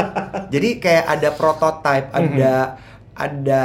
[0.46, 2.77] jadi kayak ada prototype ada
[3.12, 3.62] ada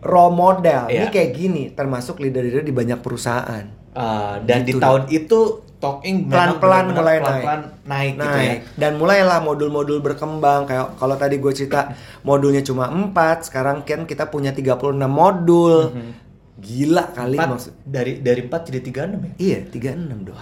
[0.00, 0.92] role model Mhm.
[0.92, 1.12] ini Iya.
[1.12, 5.40] kayak gini termasuk leader-leader di banyak perusahaan Ah, dan di Gitu tahun itu
[5.78, 8.34] talking Pelan-pelan mulai pelan-pelan naik, gitu ya.
[8.42, 10.66] Naik dan mulailah modul-modul berkembang.
[10.66, 11.94] Kayak kalau tadi gue cerita
[12.28, 13.14] modulnya cuma 4
[13.46, 15.94] sekarang kan kita punya 36 modul.
[16.54, 19.32] Gila kali Empat, maksud dari dari 4 jadi 36 ya?
[19.36, 20.38] Iya 36 dong.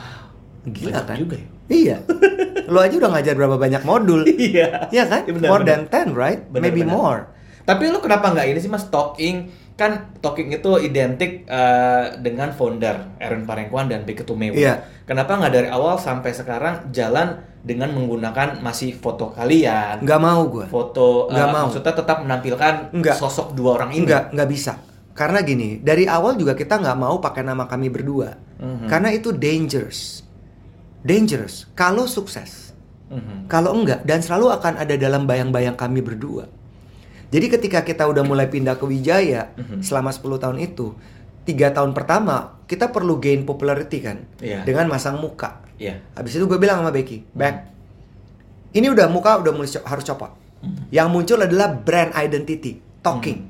[0.62, 1.16] Gila Banyak kan?
[1.18, 1.48] juga ya?
[1.68, 1.96] Iya.
[2.72, 4.20] Lo aja udah ngajar berapa banyak modul.
[4.48, 4.88] Iya.
[4.88, 5.20] Iya kan?
[5.26, 5.80] Iya, benar, More benar.
[5.90, 6.40] than 10, right?
[6.46, 6.94] Benar, Maybe benar.
[6.94, 7.20] more.
[7.62, 8.86] Tapi lu kenapa nggak ini sih mas?
[8.86, 9.50] Talking?
[9.72, 14.52] Kan talking itu identik eh, dengan founder Erwin Parengkuan dan Beke Tumewu.
[14.54, 14.84] Iya.
[15.02, 20.66] Kenapa nggak dari awal sampai sekarang jalan dengan menggunakan masih foto kalian, Nggak mau gue.
[20.66, 21.64] foto eh, Nggak mau.
[21.66, 23.16] maksudnya tetap menampilkan Nggak.
[23.16, 24.04] sosok dua orang ini.
[24.04, 24.72] Nggak, nggak bisa.
[25.12, 28.32] Karena gini, dari awal juga kita nggak mau pakai nama kami berdua.
[28.58, 28.86] Mhm.
[28.88, 30.24] Karena itu dangerous.
[31.02, 31.66] Dangerous.
[31.72, 32.72] Kalau sukses.
[33.08, 33.44] Mhm.
[33.46, 36.48] Kalau enggak, dan selalu akan ada dalam bayang-bayang kami berdua.
[37.32, 39.80] Jadi ketika kita udah mulai pindah ke Wijaya, Mhm.
[39.80, 40.92] selama 10 tahun itu,
[41.48, 44.20] tiga tahun pertama, kita perlu gain popularity kan?
[44.38, 44.62] Iya.
[44.62, 45.64] Dengan masang muka.
[45.80, 45.98] Iya.
[46.12, 47.72] Habis itu gue bilang sama Becky, Beck,
[48.72, 50.30] ini udah muka udah mulai harus copot.
[50.94, 53.48] Yang muncul adalah brand identity, talking.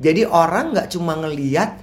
[0.00, 1.78] Jadi orang nggak cuma ngeliat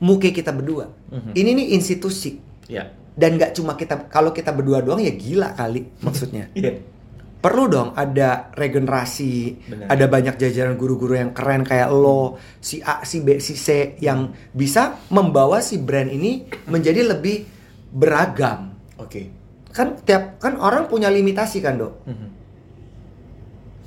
[0.00, 0.88] muka kita berdua.
[1.10, 1.32] Mhm.
[1.34, 2.38] Ini nih institusi.
[2.70, 2.88] Iya.
[3.14, 6.48] Dan nggak cuma kita, kalau kita berdua doang ya gila kali maksudnya.
[6.58, 6.93] Iya.
[7.44, 9.32] Perlu dong ada regenerasi,
[9.68, 9.86] Benar.
[9.86, 14.32] ada banyak jajaran guru-guru yang keren kayak lo, si A, si B, si C yang
[14.50, 17.44] bisa membawa si brand ini menjadi lebih
[17.92, 19.28] beragam Oke.
[19.70, 22.28] kan tiap kan orang punya limitasi kan dok Mhm.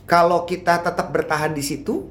[0.06, 2.08] kalau kita tetap bertahan di situ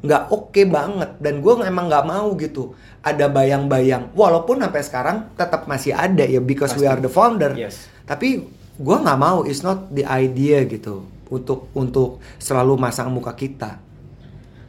[0.00, 5.64] nggak oke banget dan gue emang nggak mau gitu ada bayang-bayang walaupun sampai sekarang tetap
[5.64, 6.90] masih ada ya because we Pasti.
[6.90, 7.84] are the founder Yes.
[8.04, 8.46] tapi
[8.80, 13.78] gue nggak mau it's not the idea gitu untuk untuk selalu masang muka kita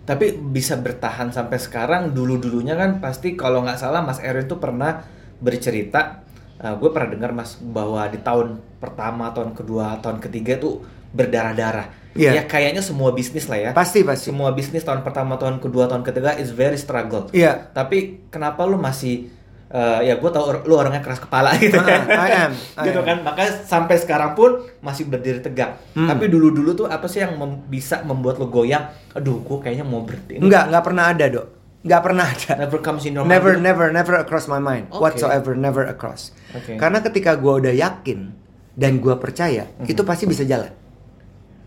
[0.02, 5.08] Tapi bisa bertahan sampai sekarang dulu-dulunya kan pasti kalau nggak salah Mas Erwin tuh pernah
[5.40, 6.26] bercerita
[6.62, 11.90] gue pernah dengar Mas bahwa di tahun pertama, tahun kedua, tahun ketiga tuh berdarah-darah.
[12.14, 12.38] Iya.
[12.38, 13.70] Ya kayaknya semua bisnis lah ya.
[13.74, 17.32] pasti pasti Semua bisnis tahun pertama, tahun kedua, tahun ketiga is very struggle.
[17.34, 19.32] iya Tapi kenapa lu masih
[19.72, 22.02] eh, ya gue tau lu orangnya keras kepala gitu Ah, kan.
[22.06, 23.06] I am, I gitu am.
[23.08, 23.18] kan.
[23.24, 25.80] Makanya sampai sekarang pun masih berdiri tegak.
[25.92, 26.06] Hmm.
[26.06, 28.84] Tapi dulu-dulu tuh apa sih yang mem- bisa membuat lu goyang?
[29.12, 30.36] Aduh, gue kayaknya mau berhenti.
[30.36, 31.48] Ini nggak nggak pernah ada dok
[31.82, 33.34] nggak pernah ada Never comes in your mind.
[33.34, 33.66] Never, gitu?
[33.66, 34.86] never, never across my mind.
[34.94, 35.02] Oke.
[35.02, 36.30] Whatsoever, never across.
[36.54, 36.78] Oke.
[36.78, 38.30] Karena ketika gue udah yakin
[38.78, 39.90] dan gue percaya, Mhm.
[39.90, 40.70] itu pasti bisa jalan.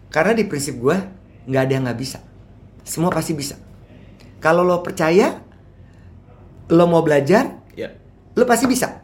[0.08, 0.94] Karena di prinsip gue
[1.44, 2.22] nggak ada yang nggak bisa.
[2.80, 3.58] Semua pasti bisa.
[4.38, 5.34] Kalau lo percaya,
[6.66, 7.50] lo mau belajar,
[8.34, 9.02] Lo pasti bisa.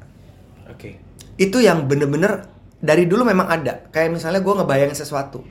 [0.66, 0.98] Oke.
[1.38, 2.46] Itu yang bener-bener
[2.80, 3.86] dari dulu memang ada.
[3.92, 5.44] Kayak misalnya gue ngebayangin sesuatu.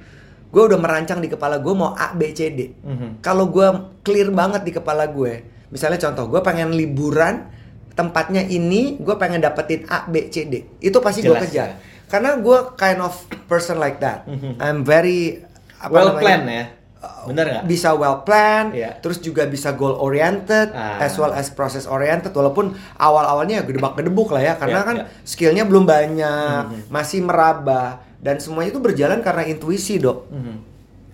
[0.50, 2.74] Gue udah merancang di kepala gue mau A, B, C, D.
[2.82, 3.22] Mhm.
[3.22, 3.68] Kalau gue
[4.02, 7.46] clear banget di kepala gue, misalnya contoh, gue pengen liburan,
[7.94, 10.66] tempatnya ini, gue pengen dapetin A, B, C, D.
[10.82, 11.70] Itu pasti gue kejar.
[11.70, 11.76] ya.
[12.10, 13.14] Karena gue kind of
[13.46, 14.26] person like that.
[14.26, 14.58] Mhm.
[14.58, 15.46] I'm very
[15.78, 16.66] apa well namanya, plan ya.
[17.00, 17.64] Bener nggak?
[17.64, 19.00] Bisa well plan, Iya.
[19.00, 21.00] terus juga bisa goal oriented, Ah.
[21.00, 22.36] as well as process oriented.
[22.36, 25.06] Walaupun awal-awalnya ya gedebak gedebuk lah ya, karena Iya, kan iya.
[25.24, 26.80] skillnya belum banyak, Mhm.
[26.92, 30.28] masih meraba, dan semuanya itu berjalan karena intuisi dok.
[30.28, 30.56] Mhm.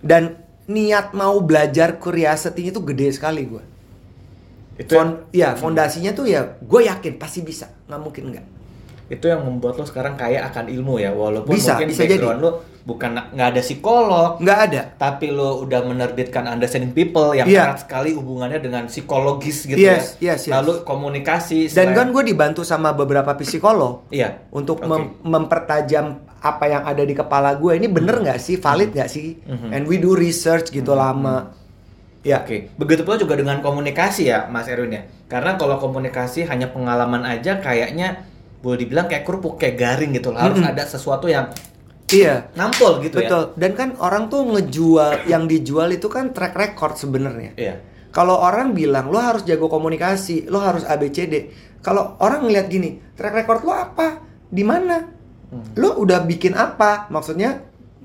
[0.02, 0.24] Dan
[0.66, 3.64] niat mau belajar curiosity itu gede sekali gue.
[4.82, 8.46] Itu Fon ya fondasinya tuh ya gue yakin pasti bisa, nggak mungkin nggak.
[9.06, 12.52] Itu yang membuat lo sekarang kaya akan ilmu ya walaupun Bisa, mungkin bisa background lo
[12.82, 14.82] bukan nggak ada psikolog nggak ada.
[14.94, 17.70] tapi lo udah menerbitkan understanding people yang Iya.
[17.70, 20.34] erat sekali hubungannya dengan psikologis gitu Yes, ya.
[20.34, 20.54] Yes, yes.
[20.54, 24.90] lalu komunikasi dan kan gue dibantu sama beberapa psikolog iya untuk Oke.
[24.90, 26.06] mem- mempertajam
[26.38, 27.74] apa yang ada di kepala gue.
[27.74, 28.62] Ini bener nggak sih?
[28.62, 29.34] Valid nggak sih?
[29.40, 29.70] Mhm.
[29.72, 31.58] and we do research gitu lama.
[32.22, 32.42] Ya.
[32.42, 35.06] Oke, begitu pula juga dengan komunikasi ya, Mas Erwin ya.
[35.26, 38.26] Karena kalau komunikasi hanya pengalaman aja, kayaknya
[38.66, 40.34] boleh dibilang kayak kerupuk, kayak garing gitu.
[40.34, 40.42] loh.
[40.42, 40.72] Harus Mm-mm.
[40.74, 41.54] ada sesuatu yang
[42.06, 46.98] iya nampol gitu betul dan kan orang tuh ngejual yang dijual itu kan track record
[46.98, 47.62] sebenarnya ya.
[47.62, 47.76] Iya.
[48.10, 51.52] Kalau orang bilang lo harus jago komunikasi, lo harus ABCD.
[51.84, 54.24] Kalau orang ngeliat gini, track record lo apa?
[54.48, 55.04] Di mana?
[55.52, 55.76] Hmm.
[55.76, 57.12] Lo udah bikin apa?
[57.12, 57.60] Maksudnya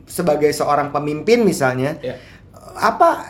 [0.05, 2.19] sebagai seorang pemimpin misalnya, Iya.
[2.75, 3.23] apa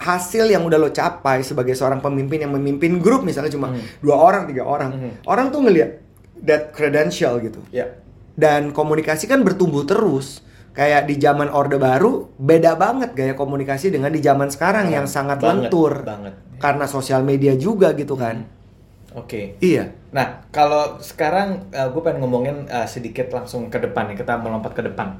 [0.00, 3.82] hasil yang udah lo capai sebagai seorang pemimpin yang memimpin grup misalnya cuma Hmm.
[4.00, 4.90] dua orang, tiga orang.
[4.90, 5.12] Hmm.
[5.26, 6.07] Orang tuh ngeliat
[6.42, 7.58] that credential gitu.
[7.70, 7.98] Ya.
[8.34, 10.44] Dan komunikasi kan bertumbuh terus.
[10.70, 15.42] Kayak di zaman Orde Baru beda banget gaya komunikasi dengan di zaman sekarang yang sangat
[15.42, 16.06] Banget, lentur.
[16.06, 16.34] banget.
[16.56, 18.46] Karena sosial media juga gitu kan.
[19.12, 19.58] Oke.
[19.58, 19.90] Iya.
[20.08, 24.82] Nah, kalau sekarang gue pengen ngomongin uh, sedikit langsung ke depan nih, kita melompat ke
[24.84, 25.18] depan.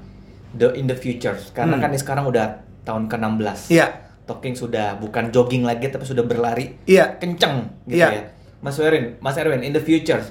[0.54, 1.35] The in the future.
[1.50, 1.83] Karena Hmm.
[1.83, 2.46] kan ini sekarang udah
[2.87, 3.59] tahun ke-16.
[3.68, 3.87] Iya.
[4.24, 7.18] Talking sudah bukan jogging lagi tapi sudah berlari Iya.
[7.18, 8.09] kenceng gitu Iya.
[8.12, 8.22] ya.
[8.59, 10.22] Mas Erwin, Mas Erwin, in the future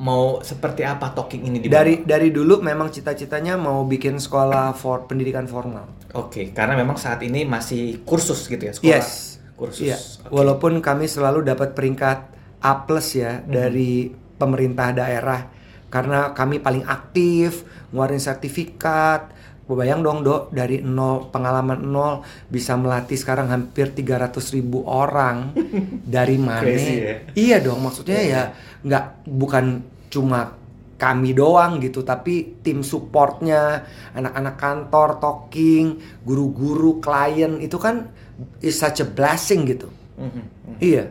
[0.00, 5.04] mau seperti apa talking ini di Dari dari dulu memang cita-citanya mau bikin sekolah for
[5.04, 5.84] pendidikan formal.
[6.16, 8.96] Oke, karena memang saat ini masih kursus gitu ya sekolah.
[8.96, 9.38] Yes.
[9.60, 9.84] Kursus.
[9.84, 10.00] Iya.
[10.24, 10.32] Oke.
[10.32, 12.32] Walaupun kami selalu dapat peringkat
[12.64, 13.52] A plus ya Mhm.
[13.52, 13.92] dari
[14.40, 15.52] pemerintah daerah
[15.92, 19.36] karena kami paling aktif ngeluarin sertifikat.
[19.76, 25.52] Bayang dong dok dari nol pengalaman nol bisa melatih sekarang hampir 300 ribu orang
[26.16, 26.62] dari mana?
[26.62, 27.14] Crazy ya.
[27.34, 28.42] Iya dong maksudnya ya
[28.80, 29.64] nggak bukan
[30.10, 30.58] cuma
[31.00, 38.12] kami doang gitu tapi tim supportnya anak-anak kantor talking guru-guru klien itu kan
[38.60, 39.88] is such a blessing gitu
[40.20, 40.76] Mhm, mhm.
[40.84, 41.04] iya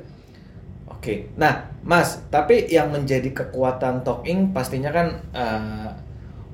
[1.00, 5.96] Oke, nah Mas, tapi yang menjadi kekuatan talking pastinya kan uh,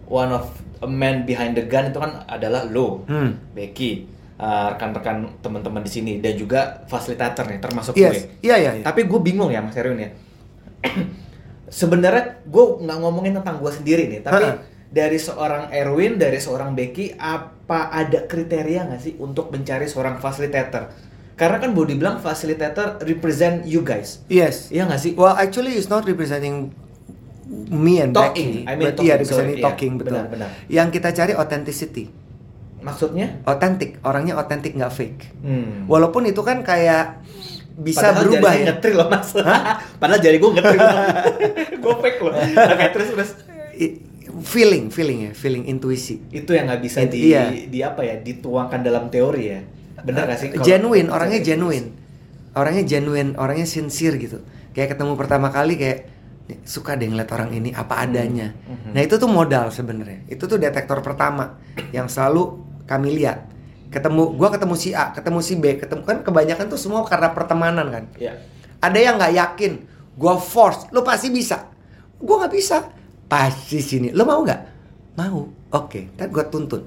[0.05, 0.53] one of
[0.87, 3.53] man behind the gun itu kan adalah lo, hmm.
[3.53, 4.05] Becky,
[4.37, 8.45] uh, rekan-rekan teman-teman di sini dan juga fasilitator nih, termasuk yes gue.
[8.45, 8.83] iya iya, iya.
[8.83, 10.09] Tapi gue bingung ya Mas Erwin ya.
[11.65, 14.61] Sebenarnya gue nggak ngomongin tentang gue sendiri nih, tapi Ha-ha.
[14.87, 20.93] dari seorang Erwin, dari seorang Becky, apa ada kriteria nggak sih untuk mencari seorang fasilitator?
[21.35, 24.23] Karena kan boleh dibilang fasilitator represent you guys.
[24.31, 25.11] yes Iya nggak sih?
[25.19, 26.71] well actually it's not representing
[27.47, 30.49] me and Talking, Becky I mean iya talking, representing sorry, iya, talking betul benar, benar.
[30.67, 32.05] yang kita cari authenticity
[32.77, 33.41] Maksudnya?
[33.43, 35.85] otentik orangnya otentik nggak fake Hmm.
[35.85, 37.21] walaupun itu kan kayak
[37.75, 39.29] bisa Padahal berubah jari ya ngetril loh mas.
[39.99, 40.79] Padahal jari gue ngetril.
[41.83, 42.31] gue fake loh.
[42.31, 43.31] Oke terus terus.
[44.45, 47.51] Feeling feeling ya feeling intuisi Itu yang nggak bisa It- di, iya.
[47.51, 49.59] di apa ya dituangkan dalam teori ya.
[50.01, 50.47] Bener gak sih?
[50.51, 51.87] Kalau- genuine orangnya Bisa genuine
[52.53, 54.39] orangnya genuine orangnya sincere gitu
[54.71, 56.14] kayak ketemu pertama kali kayak "Nih,
[56.61, 58.53] suka deh ngeliat orang ini apa adanya.
[58.53, 58.93] Mhm.
[58.93, 60.29] nah itu tuh modal sebenarnya.
[60.29, 61.57] Itu tuh detektor pertama
[61.89, 63.49] yang selalu kami lihat.
[63.89, 67.87] Ketemu gua ketemu si A ketemu si B ketemu kan kebanyakan tuh semua karena pertemanan
[67.89, 68.05] kan?
[68.19, 68.33] Iya.
[68.83, 69.73] ada yang nggak yakin
[70.13, 71.65] gua force lo pasti bisa.
[72.21, 72.77] Gua nggak bisa.
[73.25, 74.13] Pasti sini.
[74.13, 74.61] Lo mau nggak?
[75.17, 75.49] Mau.
[75.73, 76.13] Oke.
[76.13, 76.85] Dan gua tuntun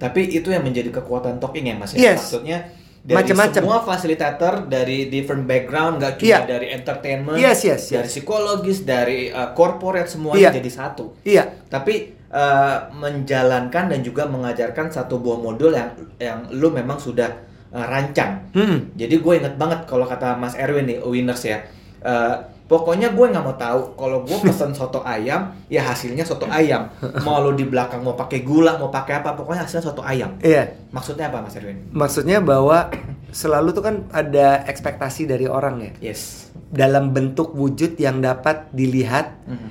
[0.00, 2.16] Tapi itu yang menjadi kekuatan talking ya mas ya.
[2.16, 2.24] Yes.
[2.24, 3.64] Maksudnya dari Macem-macem.
[3.64, 6.38] semua fasilitator dari different background, nggak cuma Iya.
[6.44, 8.12] dari entertainment, Yes, yes, dari yes.
[8.12, 10.60] psikologis, dari uh, corporate semuanya Iya.
[10.60, 11.16] jadi satu.
[11.24, 17.40] iya Tapi uh, menjalankan dan juga mengajarkan satu buah modul yang yang lu memang sudah
[17.72, 18.52] uh, rancang.
[18.52, 18.92] Hmm.
[18.94, 21.64] Jadi gue inget banget kalau kata Mas Erwin nih, winners ya.
[22.04, 22.36] Uh,
[22.70, 26.86] pokoknya gue nggak mau tahu kalau gue pesen soto ayam, ya hasilnya soto ayam.
[27.26, 30.38] Mau lu di belakang mau pakai gula, mau pakai apa, pokoknya hasilnya soto ayam.
[30.38, 31.90] iya Maksudnya apa Mas Erwin?
[31.90, 32.86] Maksudnya bahwa
[33.34, 36.46] selalu tuh kan ada ekspektasi dari orang ya Yes.
[36.70, 39.68] dalam bentuk wujud yang dapat dilihat, Mhm.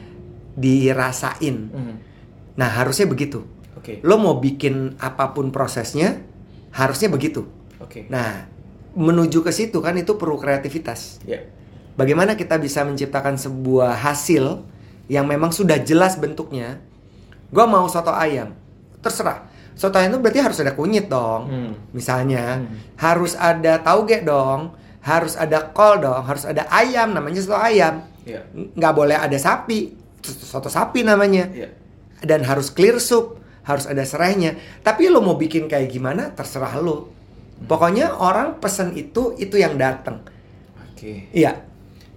[0.59, 1.57] dirasain.
[1.71, 1.93] Mhm.
[2.59, 3.47] Nah, harusnya begitu.
[3.79, 4.03] Oke.
[4.03, 6.19] Lo mau bikin apa pun prosesnya,
[6.75, 7.47] harusnya begitu.
[7.79, 8.11] Oke.
[8.11, 8.43] Nah,
[8.91, 11.23] menuju ke situ kan itu perlu kreativitas.
[11.23, 11.39] Ya.
[11.99, 14.63] Bagaimana kita bisa menciptakan sebuah hasil
[15.11, 16.79] yang memang sudah jelas bentuknya?
[17.51, 18.55] Gua mau soto ayam,
[19.03, 19.51] terserah.
[19.75, 21.51] Soto ayam itu berarti harus ada kunyit dong.
[21.51, 21.71] Hmm.
[21.91, 22.79] Misalnya, Hmm.
[22.95, 28.07] harus ada tauge dong, harus ada kol dong, harus ada ayam namanya soto ayam.
[28.23, 28.47] Ya.
[28.55, 29.91] Nggak boleh ada sapi,
[30.23, 31.51] soto sapi namanya.
[31.51, 31.67] Ya.
[32.23, 34.55] Dan harus clear soup, harus ada serainya.
[34.87, 37.11] Tapi lo mau bikin kayak gimana terserah lo.
[37.67, 40.23] Pokoknya orang pesen itu itu yang datang.
[40.79, 41.27] Oke.
[41.35, 41.67] Iya.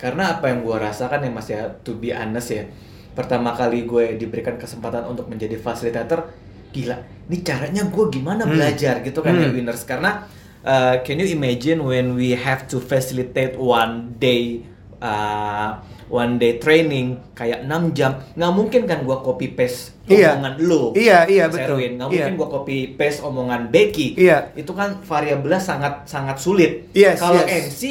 [0.03, 2.67] Karena apa yang gua rasakan ya Mas ya, to be honest ya,
[3.13, 6.27] pertama kali gue diberikan kesempatan untuk menjadi fasilitator,
[6.69, 6.97] gila,
[7.29, 8.53] ini caranya gue gimana Hmm.
[8.53, 9.55] belajar gitu kan ya Hmm.
[9.55, 10.27] winners karena
[10.61, 14.65] uh, can you imagine when we have to facilitate one day
[14.99, 15.77] uh,
[16.09, 20.35] one day training kayak 6 jam nggak mungkin kan gua copy paste Iya.
[20.35, 21.77] omongan lo Iya, iya, betul.
[21.79, 21.93] Erwin.
[21.97, 22.17] nggak Iya.
[22.17, 24.53] mungkin gua copy paste omongan Becky Iya.
[24.55, 27.69] itu kan variabelnya sangat sangat sulit Yes, kalau yes.
[27.69, 27.83] MC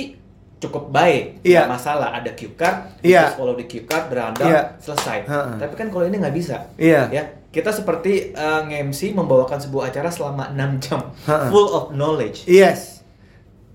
[0.61, 1.65] cukup baik Iya.
[1.65, 3.21] nggak masalah ada cue card Iya.
[3.25, 4.77] just follow the cue card berandal Iya.
[4.77, 5.57] selesai Ha-ha.
[5.57, 7.09] tapi kan kalau ini nggak bisa Iya.
[7.09, 11.49] ya kita seperti uh, nge-MC membawakan sebuah acara selama 6 jam Ha-ha.
[11.49, 13.01] full of knowledge Yes.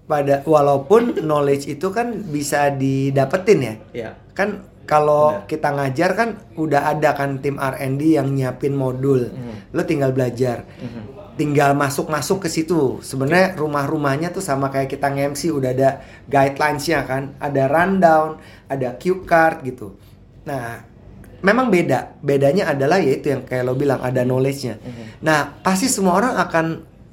[0.07, 3.75] Pada walaupun knowledge itu kan bisa didapetin ya.
[3.93, 9.27] ya Kan kalau kita ngajar kan udah ada kan tim R&D yang nyiapin modul.
[9.27, 9.75] Mhm.
[9.75, 10.63] Lo tinggal belajar.
[10.79, 11.03] Mhm.
[11.37, 13.01] Tinggal masuk-masuk ke situ.
[13.05, 15.91] Sebenarnya rumah-rumahnya tuh sama kayak kita nge-MC udah ada
[16.27, 17.37] guidelines-nya kan.
[17.37, 20.01] Ada rundown, ada cue card gitu.
[20.49, 20.81] Nah,
[21.45, 22.17] memang beda.
[22.25, 24.81] Bedanya adalah yaitu yang kayak lo bilang ada knowledge-nya.
[24.81, 25.05] Mhm.
[25.21, 26.67] Nah, pasti semua orang akan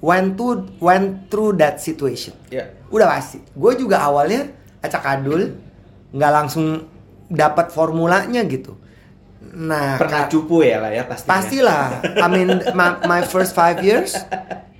[0.03, 2.35] went to went through that situation.
[2.51, 3.39] ya Udah pasti.
[3.55, 4.51] Gue juga awalnya
[4.83, 5.55] acak adul,
[6.11, 6.83] nggak langsung
[7.31, 8.77] dapat formulanya gitu.
[9.53, 11.99] Nah, pernah cupu ya lah ya pasti pastilah.
[12.15, 14.15] I mean, my, my first five years,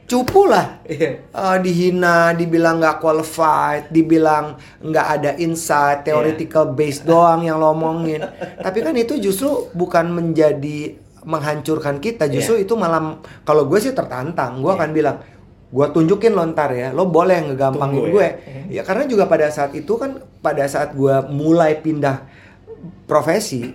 [0.04, 0.82] cupu lah.
[0.88, 1.22] Iya.
[1.26, 8.24] Eh, dihina, dibilang nggak qualified, dibilang nggak ada insight, theoretical base doang yang lo omongin.
[8.58, 14.60] Tapi kan itu justru bukan menjadi menghancurkan kita, justru itu malah kalau gue sih tertantang,
[14.60, 14.76] gue Iya.
[14.76, 15.18] akan bilang,
[15.72, 18.28] gue tunjukin lo ntar ya, lo boleh ngegampangin Tunggu gue.
[18.28, 18.32] ya.
[18.68, 22.28] Ya karena juga pada saat itu kan, pada saat gue mulai pindah
[23.08, 23.72] profesi,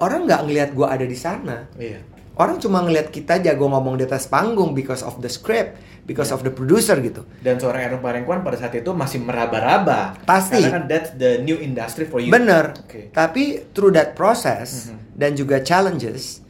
[0.00, 1.68] orang nggak ngelihat gue ada di sana.
[1.76, 2.00] Iya.
[2.40, 5.76] Orang cuma ngelihat kita jago ngomong di atas panggung because of the script,
[6.08, 7.20] because of the producer gitu.
[7.44, 10.16] Dan seorang Aaron Parengkuan pada saat itu masih meraba-raba.
[10.24, 10.56] Pasti.
[10.56, 12.32] Karena kan that's the new industry for you.
[12.32, 12.72] Bener.
[12.80, 13.12] Oke.
[13.12, 15.20] Tapi through that process Mhm.
[15.20, 16.40] dan juga challenges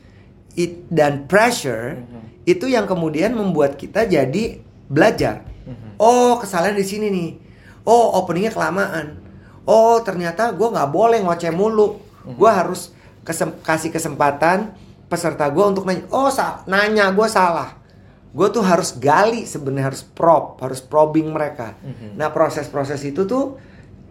[0.54, 2.46] it, dan pressure Mhm.
[2.46, 5.42] itu yang kemudian membuat kita jadi belajar.
[5.66, 5.98] Mhm.
[5.98, 7.30] Oh kesalahan di sini nih.
[7.82, 9.18] Oh openingnya kelamaan.
[9.66, 11.98] Oh ternyata gue nggak boleh ngoceh mulu.
[11.98, 12.38] Mhm.
[12.38, 14.72] Gue harus kesem- kasih kesempatan
[15.06, 16.06] peserta gue untuk nanya.
[16.10, 17.76] Oh sa- nanya gue salah.
[18.30, 21.74] Gue tuh harus gali sebenarnya harus probe, harus probing mereka.
[21.82, 22.14] Mhm.
[22.14, 23.58] Nah proses-proses itu tuh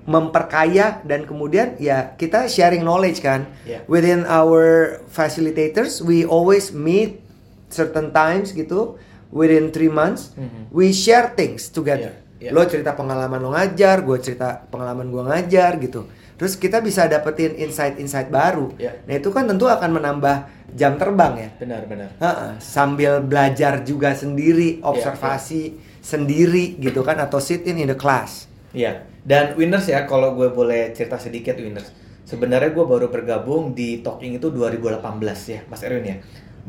[0.04, 3.46] memperkaya dan kemudian ya kita sharing knowledge kan.
[3.62, 3.86] Yeah.
[3.86, 7.22] Within our facilitators, we always meet
[7.70, 8.98] certain times gitu.
[9.30, 10.74] Within three months, Mhm.
[10.74, 12.18] we share things together.
[12.42, 12.52] Yeah, yeah.
[12.52, 16.10] Lo cerita pengalaman lo ngajar, gue cerita pengalaman gue ngajar gitu.
[16.40, 18.72] Terus kita bisa dapetin insight-insight baru.
[18.80, 18.96] Yeah.
[19.04, 21.50] Nah itu kan tentu akan menambah jam terbang ya.
[21.60, 22.16] Benar-benar.
[22.16, 28.00] Ha-ha, sambil belajar juga Iya, sendiri, observasi sendiri gitu kan atau sit in in the
[28.00, 28.48] class.
[28.72, 29.04] Iya.
[29.20, 31.92] Dan winners ya, kalau gue boleh cerita sedikit winners.
[32.24, 35.04] Sebenarnya gue baru bergabung di Talking itu 2018
[35.52, 36.18] ya, Mas Erwin ya.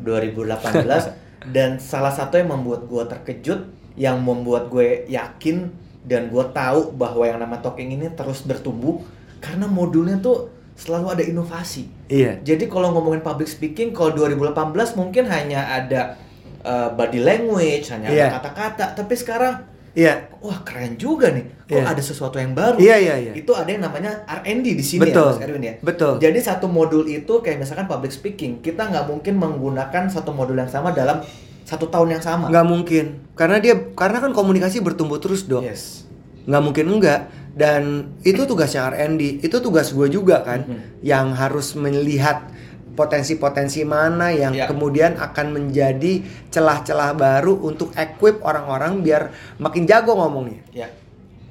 [0.03, 0.83] 2018
[1.55, 3.59] dan salah satu yang membuat gue terkejut,
[3.95, 5.71] yang membuat gue yakin
[6.03, 8.99] dan gue tahu bahwa yang nama Talking ini terus bertumbuh
[9.41, 11.89] karena modulnya tuh selalu ada inovasi.
[12.07, 12.39] Iya.
[12.41, 16.17] Jadi kalau ngomongin public speaking, kalau 2018 mungkin hanya ada
[16.61, 18.29] uh, body language, hanya Iya.
[18.29, 20.31] ada kata-kata, tapi sekarang Iya.
[20.39, 21.43] wah keren juga nih.
[21.67, 21.83] Kok Iya.
[21.85, 22.79] ada sesuatu yang baru?
[22.79, 23.33] Iya, iya, iya.
[23.35, 25.35] Itu ada yang namanya R&D di sini Betul.
[25.35, 25.73] ya, Mas Erwin ya.
[25.83, 26.13] Betul.
[26.17, 30.71] Jadi satu modul itu kayak misalkan public speaking, kita nggak mungkin menggunakan satu modul yang
[30.71, 31.19] sama dalam
[31.67, 32.47] satu tahun yang sama.
[32.47, 33.05] Nggak mungkin.
[33.35, 35.61] Karena dia karena kan komunikasi bertumbuh terus, Dok.
[35.61, 36.07] Yes.
[36.41, 41.03] nggak mungkin enggak dan itu tugasnya R&D itu tugas gue juga kan Mhm.
[41.03, 42.47] yang harus melihat
[42.91, 44.67] potensi-potensi mana yang Ya.
[44.67, 50.87] kemudian akan menjadi celah-celah baru untuk equip orang-orang biar makin jago ngomongnya Ya.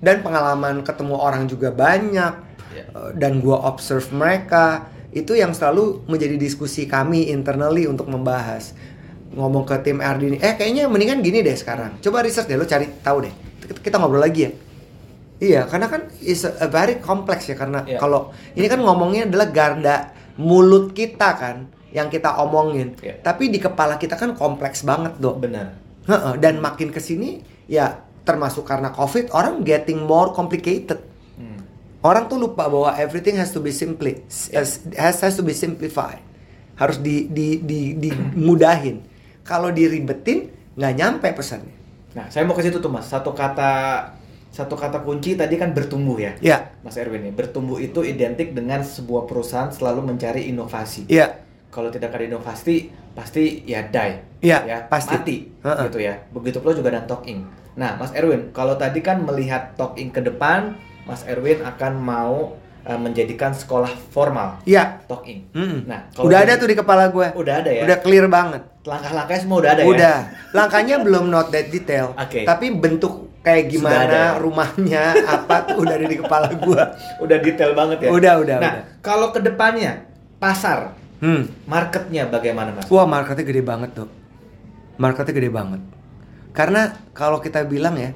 [0.00, 2.32] dan pengalaman ketemu orang juga banyak
[2.70, 2.84] Ya.
[2.86, 8.72] eh, dan gue observe mereka itu yang selalu menjadi diskusi kami internally untuk membahas
[9.34, 12.64] ngomong ke tim RD ini eh kayaknya mendingan gini deh sekarang coba research deh lo
[12.64, 13.34] cari tahu deh
[13.82, 14.52] kita ngobrol lagi ya
[15.40, 17.96] iya karena kan is a, very complex ya karena Iya.
[17.96, 19.96] kalau ini kan ngomongnya adalah garda
[20.36, 21.56] mulut kita kan
[21.90, 23.18] yang kita omongin Iya.
[23.18, 25.74] tapi di kepala kita kan kompleks banget dok Benar.
[26.36, 31.00] Dan makin ke sini ya termasuk karena covid orang getting more complicated
[31.34, 31.56] Hmm.
[32.02, 34.20] orang tuh lupa bahwa everything has to be simply
[34.52, 36.20] has, has to be simplified
[36.76, 39.00] harus di di di dimudahin
[39.40, 41.80] kalau diribetin nggak nyampe pesannya
[42.10, 43.06] Nah, saya mau ke situ tuh Mas.
[43.06, 43.70] Satu kata
[44.50, 46.34] satu kata kunci tadi kan bertumbuh ya.
[46.42, 47.32] ya Mas Erwin ya.
[47.32, 51.06] Bertumbuh itu identik dengan sebuah perusahaan selalu mencari inovasi.
[51.06, 54.42] ya Kalau tidak ada inovasi, pasti ya die.
[54.42, 55.14] Iya, ya, pasti.
[55.14, 55.36] Mati.
[55.62, 55.86] Heeh.
[55.86, 56.18] Gitu ya.
[56.28, 57.46] Begitu pula juga dengan talking.
[57.78, 60.74] Nah, Mas Erwin, kalau tadi kan melihat talking ke depan,
[61.06, 64.98] Mas Erwin akan mau uh, menjadikan sekolah formal Iya.
[65.06, 65.46] talking.
[65.86, 67.26] Nah, kalau udah dari- ada tuh di kepala gue.
[67.38, 67.86] Udah ada ya?
[67.86, 68.66] Udah clear banget.
[68.82, 69.86] Langkah-langkahnya semua udah ada ya?
[69.86, 70.16] Udah.
[70.50, 72.18] Langkahnya belum not that detail.
[72.18, 72.42] Oke.
[72.42, 74.26] Tapi bentuk kayak gimana ada ya?
[74.36, 76.82] rumahnya apa tuh udah ada di kepala gue.
[77.18, 78.08] Udah detail banget ya?
[78.10, 78.84] Udah, udah, Nah, udah.
[79.00, 80.04] kalau ke depannya
[80.36, 81.48] pasar, Hmm.
[81.64, 82.88] marketnya bagaimana mas?
[82.88, 84.08] Wah marketnya gede banget tuh.
[84.96, 85.80] Marketnya gede banget.
[86.50, 86.82] Karena
[87.12, 88.12] kalau kita bilang ya,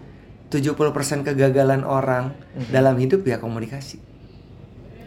[0.49, 0.77] 70%
[1.23, 2.71] kegagalan orang Mhm.
[2.71, 4.01] dalam hidup ya komunikasi.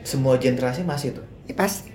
[0.01, 1.26] Semua generasi masih tuh.
[1.45, 1.89] Ya pasti.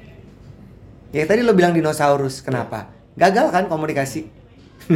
[1.10, 2.88] Ya tadi lo bilang dinosaurus, kenapa?
[3.14, 4.26] Gagal kan komunikasi?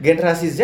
[0.00, 0.60] Generasi Z,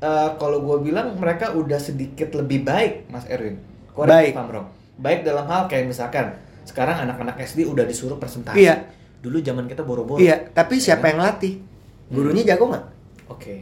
[0.00, 3.60] eh, kalau gue bilang mereka udah sedikit lebih baik, Mas Erwin.
[3.92, 4.32] Korek Baik.
[4.36, 4.68] wrong.
[5.00, 8.56] Baik dalam hal kayak misalkan sekarang anak-anak SD udah disuruh presentasi.
[8.56, 8.88] Iya.
[9.20, 10.20] Dulu zaman kita boro-boro.
[10.20, 11.60] Iya, tapi siapa yang latih?
[12.08, 12.84] Gurunya jago nggak?
[13.28, 13.54] Oke.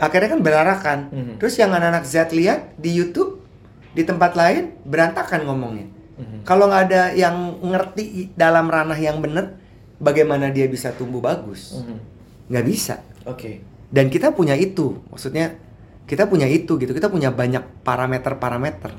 [0.00, 0.98] Akhirnya kan berarakan.
[1.12, 1.34] Mhm.
[1.40, 3.40] Terus yang anak-anak Z lihat di YouTube,
[3.92, 5.86] di tempat lain berantakan ngomongnya.
[6.20, 6.38] Mhm.
[6.44, 9.56] Kalau nggak ada yang ngerti dalam ranah yang bener,
[10.00, 11.76] bagaimana dia bisa tumbuh bagus?
[11.80, 11.96] Mhm.
[12.52, 12.94] Nggak bisa.
[13.28, 13.60] Oke.
[13.90, 15.58] Dan kita punya itu, maksudnya
[16.10, 16.90] kita punya itu gitu.
[16.90, 18.90] Kita punya banyak parameter-parameter.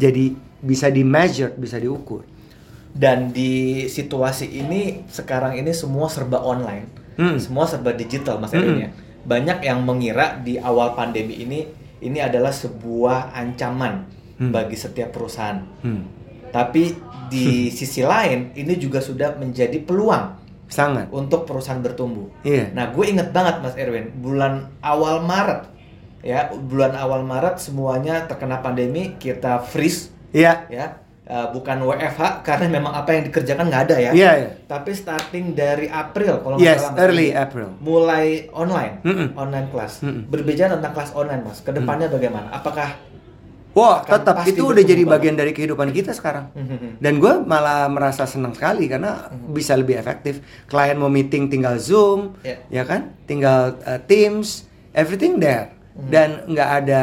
[0.00, 0.32] Jadi
[0.64, 2.24] bisa di measure, bisa diukur.
[2.88, 7.36] Dan di situasi ini sekarang ini semua serba online, Hmm.
[7.36, 8.80] semua serba digital, Mas Hmm.
[8.80, 8.88] Ya.
[9.22, 11.68] Banyak yang mengira di awal pandemi ini
[12.00, 14.08] ini adalah sebuah ancaman
[14.40, 14.50] Hmm.
[14.50, 15.60] bagi setiap perusahaan.
[15.84, 16.04] Hmm.
[16.48, 16.92] Tapi
[17.28, 20.36] di sisi lain ini juga sudah menjadi peluang
[20.68, 21.08] Sangat.
[21.12, 22.28] untuk perusahaan bertumbuh.
[22.44, 22.72] Iya.
[22.72, 25.71] Nah, gue inget banget Mas Erwin, bulan awal Maret
[26.22, 30.64] ya, bulan awal Maret semuanya terkena pandemi, kita freeze Iya.
[30.66, 30.86] ya.
[31.22, 34.10] Uh, bukan WFH karena memang apa yang dikerjakan nggak ada ya.
[34.10, 34.50] Iya, iya.
[34.64, 37.68] Tapi starting dari April kalau nggak Yes, salah, early April.
[37.78, 39.28] mulai online, Mm-mm.
[39.34, 40.02] online kelas.
[40.02, 40.26] Mm-mm.
[40.26, 41.58] Berbicara tentang kelas online, Mas.
[41.58, 42.50] Ke depannya bagaimana?
[42.50, 42.98] Apakah
[43.72, 46.52] Wah, akan tetap itu udah jadi bagian dari kehidupan kita sekarang.
[46.98, 49.16] Dan gue malah merasa senang sekali karena
[49.48, 50.44] bisa lebih efektif.
[50.66, 52.60] Klien mau meeting tinggal Zoom, Ya.
[52.68, 53.16] ya kan?
[53.24, 55.72] Tinggal uh, Teams, everything there.
[55.92, 57.02] Dan nggak ada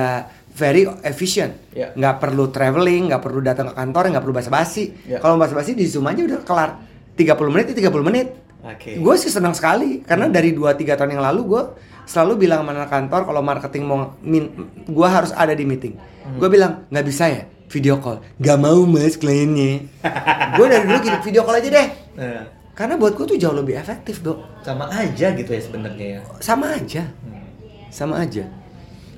[0.49, 1.53] very efficient.
[1.93, 4.83] Nggak perlu traveling, nggak perlu datang ke kantor, nggak perlu basa-basi.
[5.05, 5.17] Ya.
[5.17, 6.71] Kalau basa-basi di Zoom aja udah kelar.
[7.15, 8.27] 30 menit ya 30 menit.
[8.59, 8.99] Oke.
[8.99, 11.61] Gue sih senang sekali karena dari 2-3 tahun yang lalu gue
[12.03, 14.51] selalu bilang sama anak kantor kalau marketing mau min,
[14.83, 15.95] gue harus ada di meeting.
[16.35, 18.19] Gue bilang nggak bisa ya video call.
[18.35, 19.85] Gak mau mas kliennya.
[20.57, 21.87] gue dari dulu gini video call aja deh.
[22.17, 24.39] Nah, Karena buat gue tuh jauh lebih efektif dok.
[24.63, 26.19] sama aja gitu ya sebenarnya ya.
[26.39, 27.43] Sama aja, Hmm.
[27.91, 28.47] sama aja.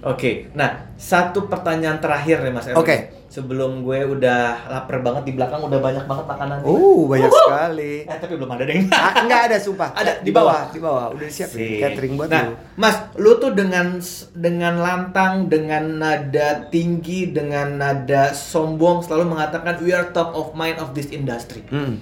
[0.02, 2.82] Oke, nah satu pertanyaan terakhir nih Mas Erwin.
[2.82, 2.98] Oke.
[3.32, 6.58] Sebelum gue udah lapar banget di belakang udah banyak banget makanan.
[6.66, 7.42] Oh banyak Wuhu.
[7.48, 7.94] sekali.
[8.10, 8.82] Eh tapi belum ada deh.
[8.92, 9.90] Ah, nggak ada sumpah.
[10.02, 11.14] Ada, di bawah, di bawah.
[11.14, 11.80] Udah siap Sip.
[11.80, 12.54] catering buat nah, lu.
[12.76, 14.02] Mas, lu tuh dengan
[14.34, 20.82] dengan lantang, dengan nada tinggi, dengan nada sombong selalu mengatakan we are top of mind
[20.82, 21.62] of this industry.
[21.70, 22.02] Hmm.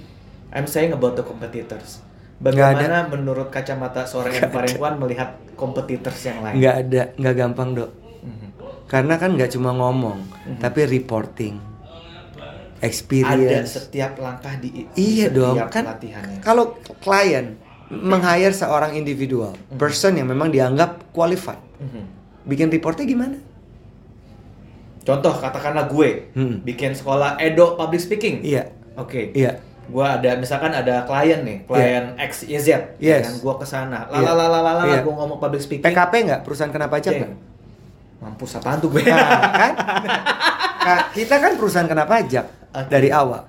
[0.50, 2.02] I'm saying about the competitors.
[2.40, 6.56] Bagaimana menurut kacamata seorang yang parengkuan melihat competitors yang lain?
[6.56, 7.90] Nggak ada, nggak gampang dok.
[8.24, 8.48] Mhm.
[8.88, 10.56] Karena kan nggak cuma ngomong, Mhm.
[10.56, 11.60] tapi reporting,
[12.80, 13.76] Ada experience.
[13.76, 15.84] setiap langkah di Iya setiap dong, kan
[16.40, 17.60] kalau klien
[17.92, 19.76] meng-hire seorang individual, Mhm.
[19.76, 22.02] person yang memang dianggap qualified, Mhm.
[22.48, 23.36] bikin reportnya gimana?
[25.04, 26.64] Contoh katakanlah gue Hmm.
[26.64, 28.40] bikin sekolah Edo Public Speaking.
[28.40, 29.32] Iya, Oke.
[29.36, 29.60] iya,
[29.90, 33.26] Gua ada misalkan ada klien nih, klien X Y Z, Yes.
[33.26, 34.30] kan gua ke sana, Iya.
[34.30, 35.02] lalalala, Iya.
[35.02, 37.20] gua ngomong public speaking, PKP nggak perusahaan kena pajak Ceng.
[37.20, 37.34] nggak?
[38.20, 39.00] mampus apaan tuh gue?
[39.02, 39.16] Nah,
[39.50, 39.72] kan?
[40.78, 42.88] Ka- kita kan perusahaan kena pajak Oke.
[42.88, 43.48] dari awal.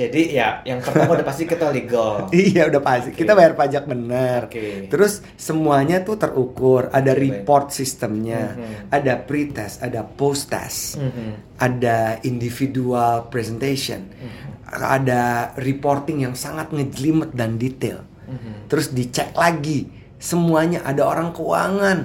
[0.00, 2.24] Jadi ya, yang pertama udah pasti kita legal.
[2.32, 3.12] Iya udah pasti.
[3.12, 3.20] Oke.
[3.20, 4.48] Kita bayar pajak benar.
[4.48, 4.88] Oke.
[4.88, 6.88] Terus semuanya tuh terukur.
[6.88, 7.20] Ada baik.
[7.20, 8.88] report sistemnya, Mhm.
[8.88, 11.60] ada pre-test, ada post-test, Mhm.
[11.60, 14.72] ada individual presentation, Mhm.
[14.72, 18.00] ada reporting yang sangat ngejelimet dan detail.
[18.24, 18.72] Mhm.
[18.72, 20.80] Terus dicek lagi semuanya.
[20.88, 21.98] Ada orang keuangan,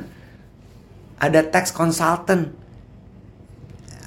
[1.16, 2.52] ada tax consultant.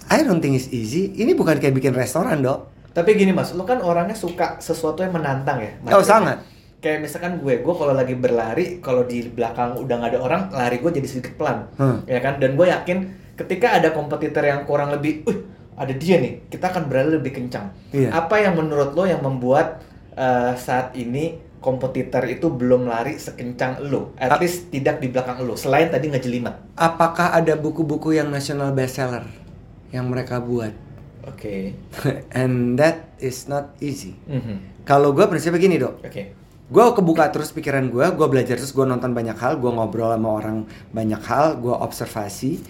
[0.09, 1.12] I don't think it's easy.
[1.16, 2.78] Ini bukan kayak bikin restoran dok.
[2.93, 5.72] Tapi gini mas, lu kan orangnya suka sesuatu yang menantang ya?
[5.86, 6.39] Oh, Maksudnya, sangat.
[6.78, 10.78] Kayak misalkan gue, gue kalau lagi berlari, kalau di belakang udah nggak ada orang, lari
[10.78, 12.07] gue jadi sedikit pelan, Hmm.
[12.07, 12.39] ya kan?
[12.39, 12.99] Dan gue yakin
[13.34, 15.39] ketika ada kompetitor yang kurang lebih, uh,
[15.78, 17.70] ada dia nih, kita akan berlari lebih kencang.
[17.91, 18.14] Iya.
[18.14, 19.82] Apa yang menurut lo yang membuat
[20.14, 24.14] uh, saat ini kompetitor itu belum lari sekencang lo?
[24.14, 26.78] At least tidak di belakang lo, selain tadi ngejelimet.
[26.78, 29.26] Apakah ada buku-buku yang national bestseller
[29.91, 30.88] yang mereka buat?
[31.29, 31.76] Oke.
[32.39, 34.16] And that is not easy.
[34.24, 34.85] Mhm.
[34.85, 36.33] Kalau gue prinsipnya gini dok, Oke.
[36.68, 40.29] gue kebuka terus pikiran gue, gue belajar terus, gue nonton banyak hal, gue ngobrol sama
[40.33, 42.64] orang banyak hal, gue observasi.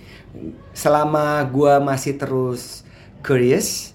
[0.73, 2.83] Selama gue masih terus
[3.23, 3.95] curious,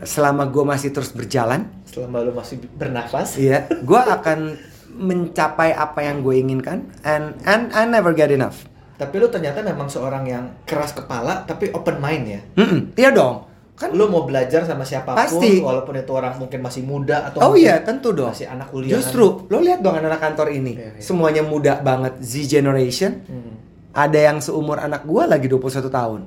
[0.00, 3.34] selama gue masih terus berjalan, Selama lu masih bernafas.
[3.34, 4.54] iya, gue akan
[4.94, 8.69] mencapai apa yang gue inginkan, and and I never get enough.
[9.00, 12.40] Tapi lu ternyata memang seorang yang keras kepala tapi open mind ya.
[12.60, 13.96] Mm-mm, iya dong, kan?
[13.96, 15.56] Lu mau belajar sama siapa pun Pasti.
[15.56, 18.28] walaupun itu orang mungkin masih muda atau Oh iya, tentu dong.
[18.28, 19.00] Masih anak kuliah.
[19.00, 21.00] Justru, lo lihat dong anak kantor ini, Iya, iya.
[21.00, 23.24] semuanya muda banget, Z generation.
[23.24, 23.56] Hmm.
[23.90, 26.20] Ada yang seumur anak gue lagi 21 tahun.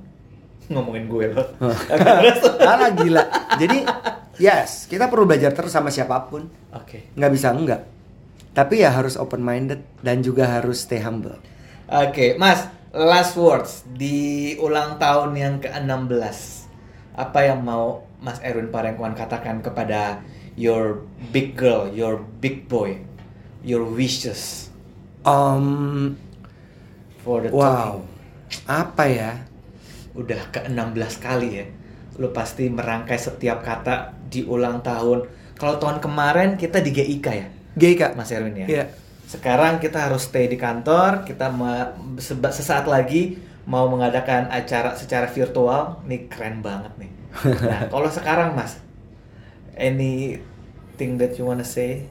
[0.73, 1.47] Ngomongin gue loh.
[2.73, 3.23] Alah gila.
[3.55, 3.85] Jadi,
[4.41, 6.49] yes, kita perlu belajar terus sama siapa pun.
[6.73, 7.13] Oke.
[7.13, 7.85] Nggak bisa enggak.
[8.51, 11.37] Tapi ya harus open minded dan juga harus stay humble.
[11.93, 16.65] Oke, Mas, last words di ulang tahun yang ke-16.
[17.13, 20.25] Apa yang mau Mas Erwin Parengkuan katakan kepada
[20.57, 22.97] your big girl, your big boy,
[23.61, 24.73] your wishes
[25.21, 26.17] Um,
[27.21, 28.65] for the wow, talking?
[28.65, 29.31] apa ya?
[30.17, 31.65] Udah ke-16 kali ya.
[32.17, 35.29] Lu pasti merangkai setiap kata di ulang tahun.
[35.61, 38.17] Kalau tahun kemarin kita di GIK ya, kak?
[38.17, 38.65] Mas Erwin ya.
[38.65, 39.02] Iya.
[39.27, 41.49] Sekarang kita harus stay di kantor, kita
[42.51, 46.03] sesaat lagi mau mengadakan acara secara virtual.
[46.05, 47.11] Nih keren banget nih.
[47.65, 48.77] Nah, kalau sekarang Mas,
[49.73, 52.05] anything that you wanna say?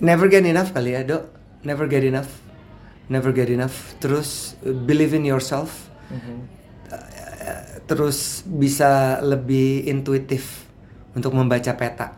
[0.00, 1.28] Never get enough kali ya dok.
[1.66, 2.30] Never get enough.
[3.12, 3.98] Never get enough.
[4.00, 5.88] Terus uh, believe in yourself.
[7.88, 10.68] Terus bisa lebih intuitif
[11.16, 12.12] untuk membaca peta.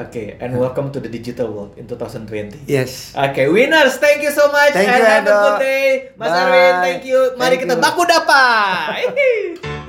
[0.00, 2.64] Oke, and welcome to the digital world in 2020.
[2.64, 3.12] Yes.
[3.12, 6.08] Oke, winners, thank you so much Thank and you, have a good day.
[6.16, 6.40] Mas Bye.
[6.40, 7.20] Arwin, thank you.
[7.36, 7.84] Mari Thank kita you.
[7.84, 9.68] baku dapat.